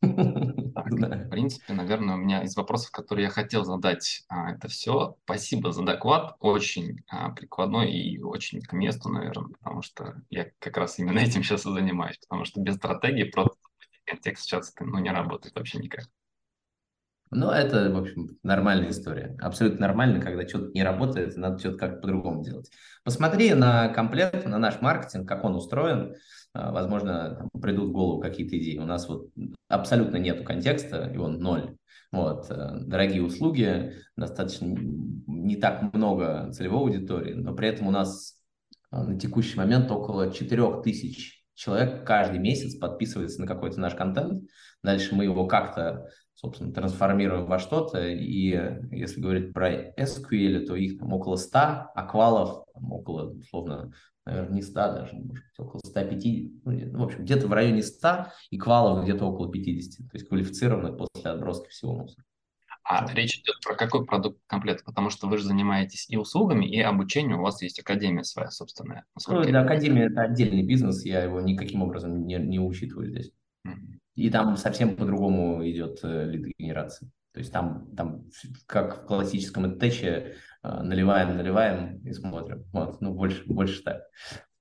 [0.00, 5.16] Так, в принципе, наверное, у меня из вопросов, которые я хотел задать, а, это все.
[5.24, 10.78] Спасибо за доклад, очень а, прикладной и очень к месту, наверное, потому что я как
[10.78, 13.56] раз именно этим сейчас и занимаюсь, потому что без стратегии просто
[14.10, 16.06] контекст сейчас ну, не работает вообще никак.
[17.32, 19.36] Ну, это, в общем, нормальная история.
[19.40, 22.68] Абсолютно нормально, когда что-то не работает, надо что-то как-то по-другому делать.
[23.04, 26.16] Посмотри на комплект, на наш маркетинг, как он устроен.
[26.52, 28.78] А, возможно, придут в голову какие-то идеи.
[28.78, 29.28] У нас вот
[29.68, 31.76] абсолютно нету контекста, и он ноль.
[32.10, 34.66] Вот, э, дорогие услуги, достаточно
[35.28, 38.40] не так много целевой аудитории, но при этом у нас
[38.90, 44.48] а, на текущий момент около 4000 человек каждый месяц подписывается на какой-то наш контент.
[44.82, 48.08] Дальше мы его как-то, собственно, трансформируем во что-то.
[48.08, 48.58] И
[48.90, 51.58] если говорить про SQL, то их там около 100,
[51.94, 53.92] аквалов около, условно,
[54.24, 58.28] наверное, не 100 даже, может быть, около 150, ну, в общем, где-то в районе 100,
[58.48, 62.24] и квалов где-то около 50, то есть квалифицированных после отброски всего мусора.
[62.84, 64.84] А речь идет про какой продукт комплект?
[64.84, 69.04] Потому что вы же занимаетесь и услугами, и обучением, у вас есть академия своя собственная.
[69.28, 73.32] Ну, да, академия– это отдельный бизнес, я его никаким образом не, не учитываю здесь.
[73.66, 73.98] Mm-hmm.
[74.16, 77.10] И там совсем по-другому идет э, лид-генерация.
[77.32, 78.24] То есть там, там
[78.66, 82.64] как в классическом тече э, наливаем, наливаем и смотрим.
[82.72, 84.02] Вот, ну, больше, больше так.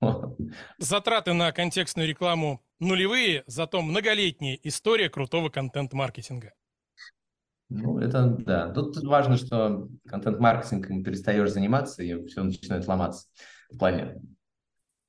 [0.78, 6.54] Затраты на контекстную рекламу нулевые, зато многолетняя история крутого контент-маркетинга.
[7.70, 8.72] Ну, это да.
[8.74, 13.28] Тут важно, что контент-маркетингом перестаешь заниматься, и все начинает ломаться.
[13.70, 14.22] В плане,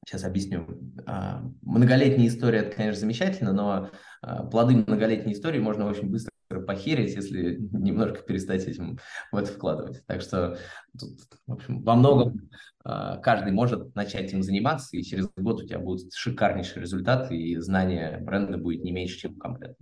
[0.07, 0.67] сейчас объясню.
[1.07, 3.91] А, многолетняя история, это, конечно, замечательно, но
[4.21, 6.31] а, плоды многолетней истории можно очень быстро
[6.67, 8.99] похерить, если немножко перестать этим
[9.33, 10.05] в это вкладывать.
[10.07, 10.59] Так что
[10.99, 12.51] тут, в общем, во многом
[12.85, 17.57] а, каждый может начать этим заниматься, и через год у тебя будут шикарнейшие результаты, и
[17.57, 19.79] знание бренда будет не меньше, чем комплект.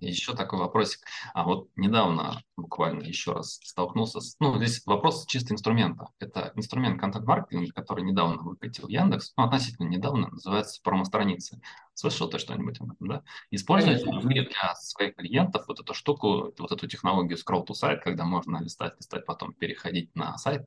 [0.00, 1.00] Еще такой вопросик.
[1.34, 4.36] А вот недавно буквально еще раз столкнулся с...
[4.40, 6.08] Ну, здесь вопрос чисто инструмента.
[6.18, 11.60] Это инструмент контент-маркетинга, который недавно выкатил Яндекс, ну, относительно недавно, называется промо-страницы.
[11.94, 13.22] Слышал ты что-нибудь об этом, да?
[13.50, 17.98] Используете ли вы для своих клиентов вот эту штуку, вот эту технологию scroll to site,
[17.98, 20.66] когда можно листать, листать, потом переходить на сайт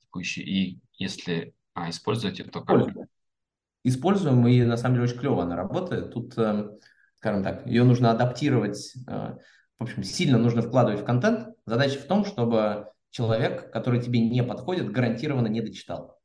[0.00, 2.88] текущий, и если а, используете, то как?
[3.84, 6.12] Используем, и на самом деле очень клево она работает.
[6.12, 6.72] Тут эм,
[7.26, 11.48] скажем так, ее нужно адаптировать, э, в общем, сильно нужно вкладывать в контент.
[11.66, 16.20] Задача в том, чтобы человек, который тебе не подходит, гарантированно не дочитал.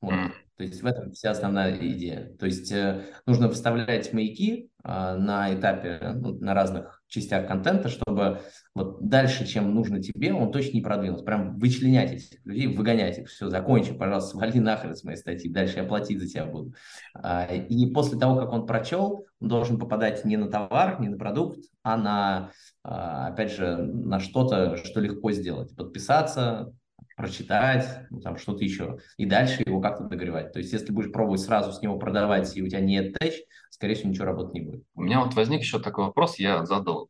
[0.00, 0.32] Вот.
[0.56, 2.34] То есть в этом вся основная идея.
[2.36, 8.40] То есть э, нужно вставлять маяки э, на этапе, ну, на разных частях контента, чтобы
[8.74, 11.24] вот дальше, чем нужно тебе, он точно не продвинулся.
[11.24, 13.28] Прям вычленять этих людей, выгонять их.
[13.28, 16.74] Все, закончи, пожалуйста, вали нахрен с моей статьи, дальше я платить за тебя буду.
[17.14, 21.18] А, и после того, как он прочел, он должен попадать не на товар, не на
[21.18, 22.52] продукт, а на,
[22.84, 25.74] а, опять же, на что-то, что легко сделать.
[25.76, 26.72] Подписаться,
[27.16, 30.52] прочитать, ну, там что-то еще, и дальше его как-то догревать.
[30.52, 33.34] То есть, если будешь пробовать сразу с него продавать, и у тебя нет тэч,
[33.80, 34.84] скорее всего, ничего работать не будет.
[34.94, 37.08] У меня вот возник еще такой вопрос, я задал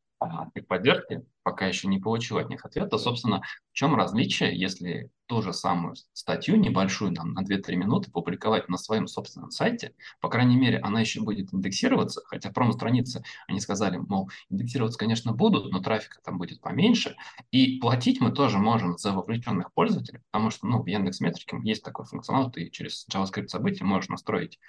[0.54, 2.96] их поддержки, пока еще не получил от них ответа.
[2.96, 3.42] Собственно,
[3.72, 8.76] в чем различие, если ту же самую статью небольшую, там, на 2-3 минуты публиковать на
[8.76, 14.30] своем собственном сайте, по крайней мере, она еще будет индексироваться, хотя промо-страницы, они сказали, мол,
[14.48, 17.16] индексироваться, конечно, будут, но трафика там будет поменьше,
[17.50, 22.04] и платить мы тоже можем за вовлеченных пользователей, потому что, ну, в Яндекс.Метрике есть такой
[22.04, 24.60] функционал, ты через JavaScript события можешь настроить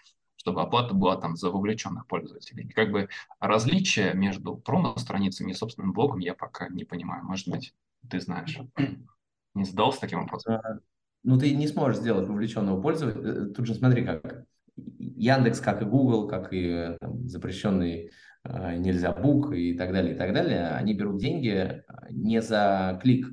[0.42, 2.64] чтобы оплата была там за вовлеченных пользователей.
[2.64, 7.24] И как бы различия между промо-страницами и собственным блогом я пока не понимаю.
[7.24, 7.76] Может быть,
[8.10, 8.58] ты знаешь.
[9.54, 10.56] Не задался таким вопросом?
[10.56, 10.80] А,
[11.24, 13.22] ну, ты не сможешь сделать вовлеченного пользователя.
[13.22, 14.46] Э, тут же смотри, как
[14.78, 18.12] Яндекс, как и Google, как и там, запрещенный
[18.46, 23.28] э, нельзя бук и так далее, и так далее, они берут деньги не за клик,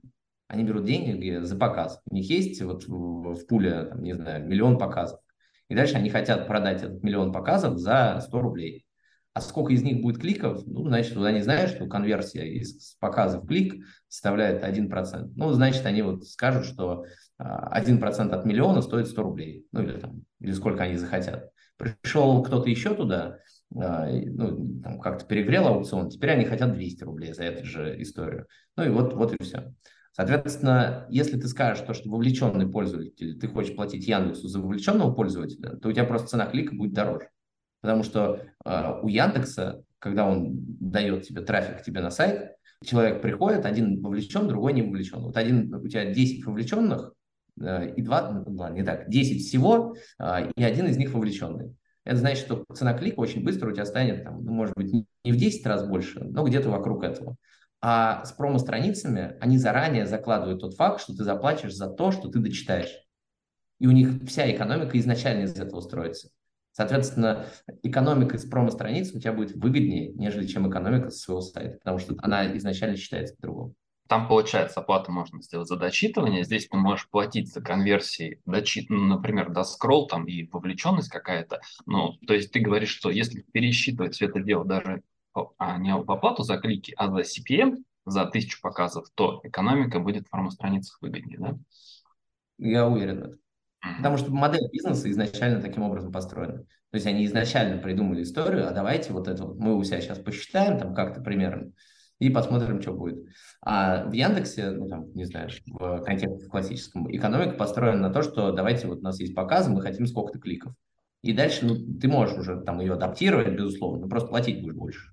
[0.48, 2.02] они берут деньги за показ.
[2.10, 5.20] У них есть вот в, в пуле, там, не знаю, миллион показов.
[5.68, 8.86] И дальше они хотят продать этот миллион показов за 100 рублей.
[9.34, 10.66] А сколько из них будет кликов?
[10.66, 15.32] Ну, значит, вот они знают, что конверсия из показа в клик составляет 1%.
[15.36, 17.04] Ну, значит, они вот скажут, что
[17.38, 19.66] 1% а, от миллиона стоит 100 рублей.
[19.70, 21.50] Ну, или, там, или сколько они захотят.
[21.76, 23.38] Пришел кто-то еще туда,
[23.76, 28.48] а, ну, там, как-то перегрел аукцион, теперь они хотят 200 рублей за эту же историю.
[28.76, 29.72] Ну, и вот, вот и все.
[30.18, 35.76] Соответственно, если ты скажешь, то, что вовлеченный пользователь, ты хочешь платить Яндексу за вовлеченного пользователя,
[35.76, 37.28] то у тебя просто цена клика будет дороже.
[37.82, 43.64] Потому что э, у Яндекса, когда он дает тебе трафик тебе на сайт, человек приходит,
[43.64, 45.20] один вовлечен, другой не вовлечен.
[45.20, 47.12] Вот один, у тебя 10 вовлеченных,
[47.60, 51.76] э, и два, ну, не так, 10 всего, э, и один из них вовлеченный.
[52.02, 55.30] Это значит, что цена клика очень быстро у тебя станет, там, ну, может быть, не
[55.30, 57.36] в 10 раз больше, но где-то вокруг этого.
[57.80, 62.40] А с промо-страницами они заранее закладывают тот факт, что ты заплатишь за то, что ты
[62.40, 63.04] дочитаешь.
[63.78, 66.30] И у них вся экономика изначально из этого строится.
[66.72, 67.46] Соответственно,
[67.82, 72.14] экономика с промо-страницы у тебя будет выгоднее, нежели чем экономика с своего сайта, потому что
[72.18, 73.74] она изначально считается по-другому.
[74.08, 76.42] Там, получается, оплату можно сделать за дочитывание.
[76.42, 78.88] Здесь ты можешь платить за конверсии, дочит...
[78.88, 81.60] ну, например, до скролл там и вовлеченность какая-то.
[81.84, 85.02] Ну, то есть ты говоришь, что если пересчитывать все это дело даже
[85.78, 87.76] не в оплату за клики, а за CPM,
[88.06, 91.58] за тысячу показов, то экономика будет в промо-страницах выгоднее, да?
[92.58, 93.38] Я уверен.
[93.98, 96.58] Потому что модель бизнеса изначально таким образом построена.
[96.90, 100.18] То есть они изначально придумали историю, а давайте вот это вот мы у себя сейчас
[100.18, 101.72] посчитаем там как-то примерно
[102.18, 103.24] и посмотрим, что будет.
[103.60, 108.52] А в Яндексе, ну там, не знаю, в контексте классическом, экономика построена на то, что
[108.52, 110.74] давайте вот у нас есть показы, мы хотим сколько-то кликов.
[111.22, 115.12] И дальше ну, ты можешь уже там ее адаптировать, безусловно, но просто платить будешь больше.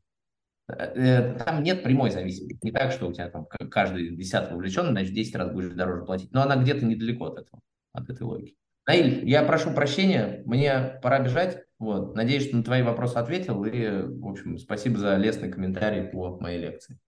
[0.68, 2.58] Э, там нет прямой зависимости.
[2.64, 6.32] Не так, что у тебя там каждый десятый вовлечен, значит, 10 раз будешь дороже платить.
[6.32, 7.62] Но она где-то недалеко от этого,
[7.94, 8.56] от этой логики.
[8.88, 11.64] Наиль, я прошу прощения, мне пора бежать.
[11.80, 12.16] Вот.
[12.16, 13.64] Надеюсь, что на твои вопросы ответил.
[13.66, 17.00] И, в общем, спасибо за лестный комментарий по моей лекции.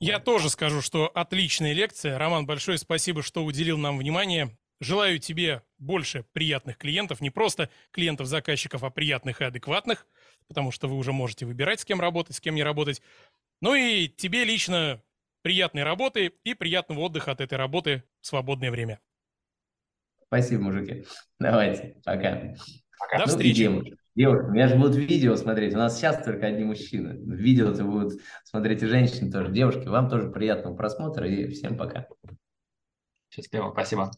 [0.00, 2.18] Я тоже скажу, что отличная лекция.
[2.18, 4.56] Роман, большое спасибо, что уделил нам внимание.
[4.80, 10.06] Желаю тебе больше приятных клиентов, не просто клиентов-заказчиков, а приятных и адекватных,
[10.48, 13.02] потому что вы уже можете выбирать, с кем работать, с кем не работать.
[13.60, 15.02] Ну и тебе лично
[15.42, 19.00] приятной работы и приятного отдыха от этой работы в свободное время.
[20.26, 21.06] Спасибо, мужики.
[21.38, 22.54] Давайте, пока.
[22.98, 23.18] пока.
[23.18, 23.56] До ну, встречи.
[23.56, 25.74] Девушки, девушки, у меня же будут видео смотреть.
[25.74, 27.18] У нас сейчас только одни мужчины.
[27.34, 29.52] Видео-то будут смотреть и женщины тоже.
[29.52, 32.06] Девушки, вам тоже приятного просмотра и всем пока.
[33.30, 34.10] Счастливо, спасибо.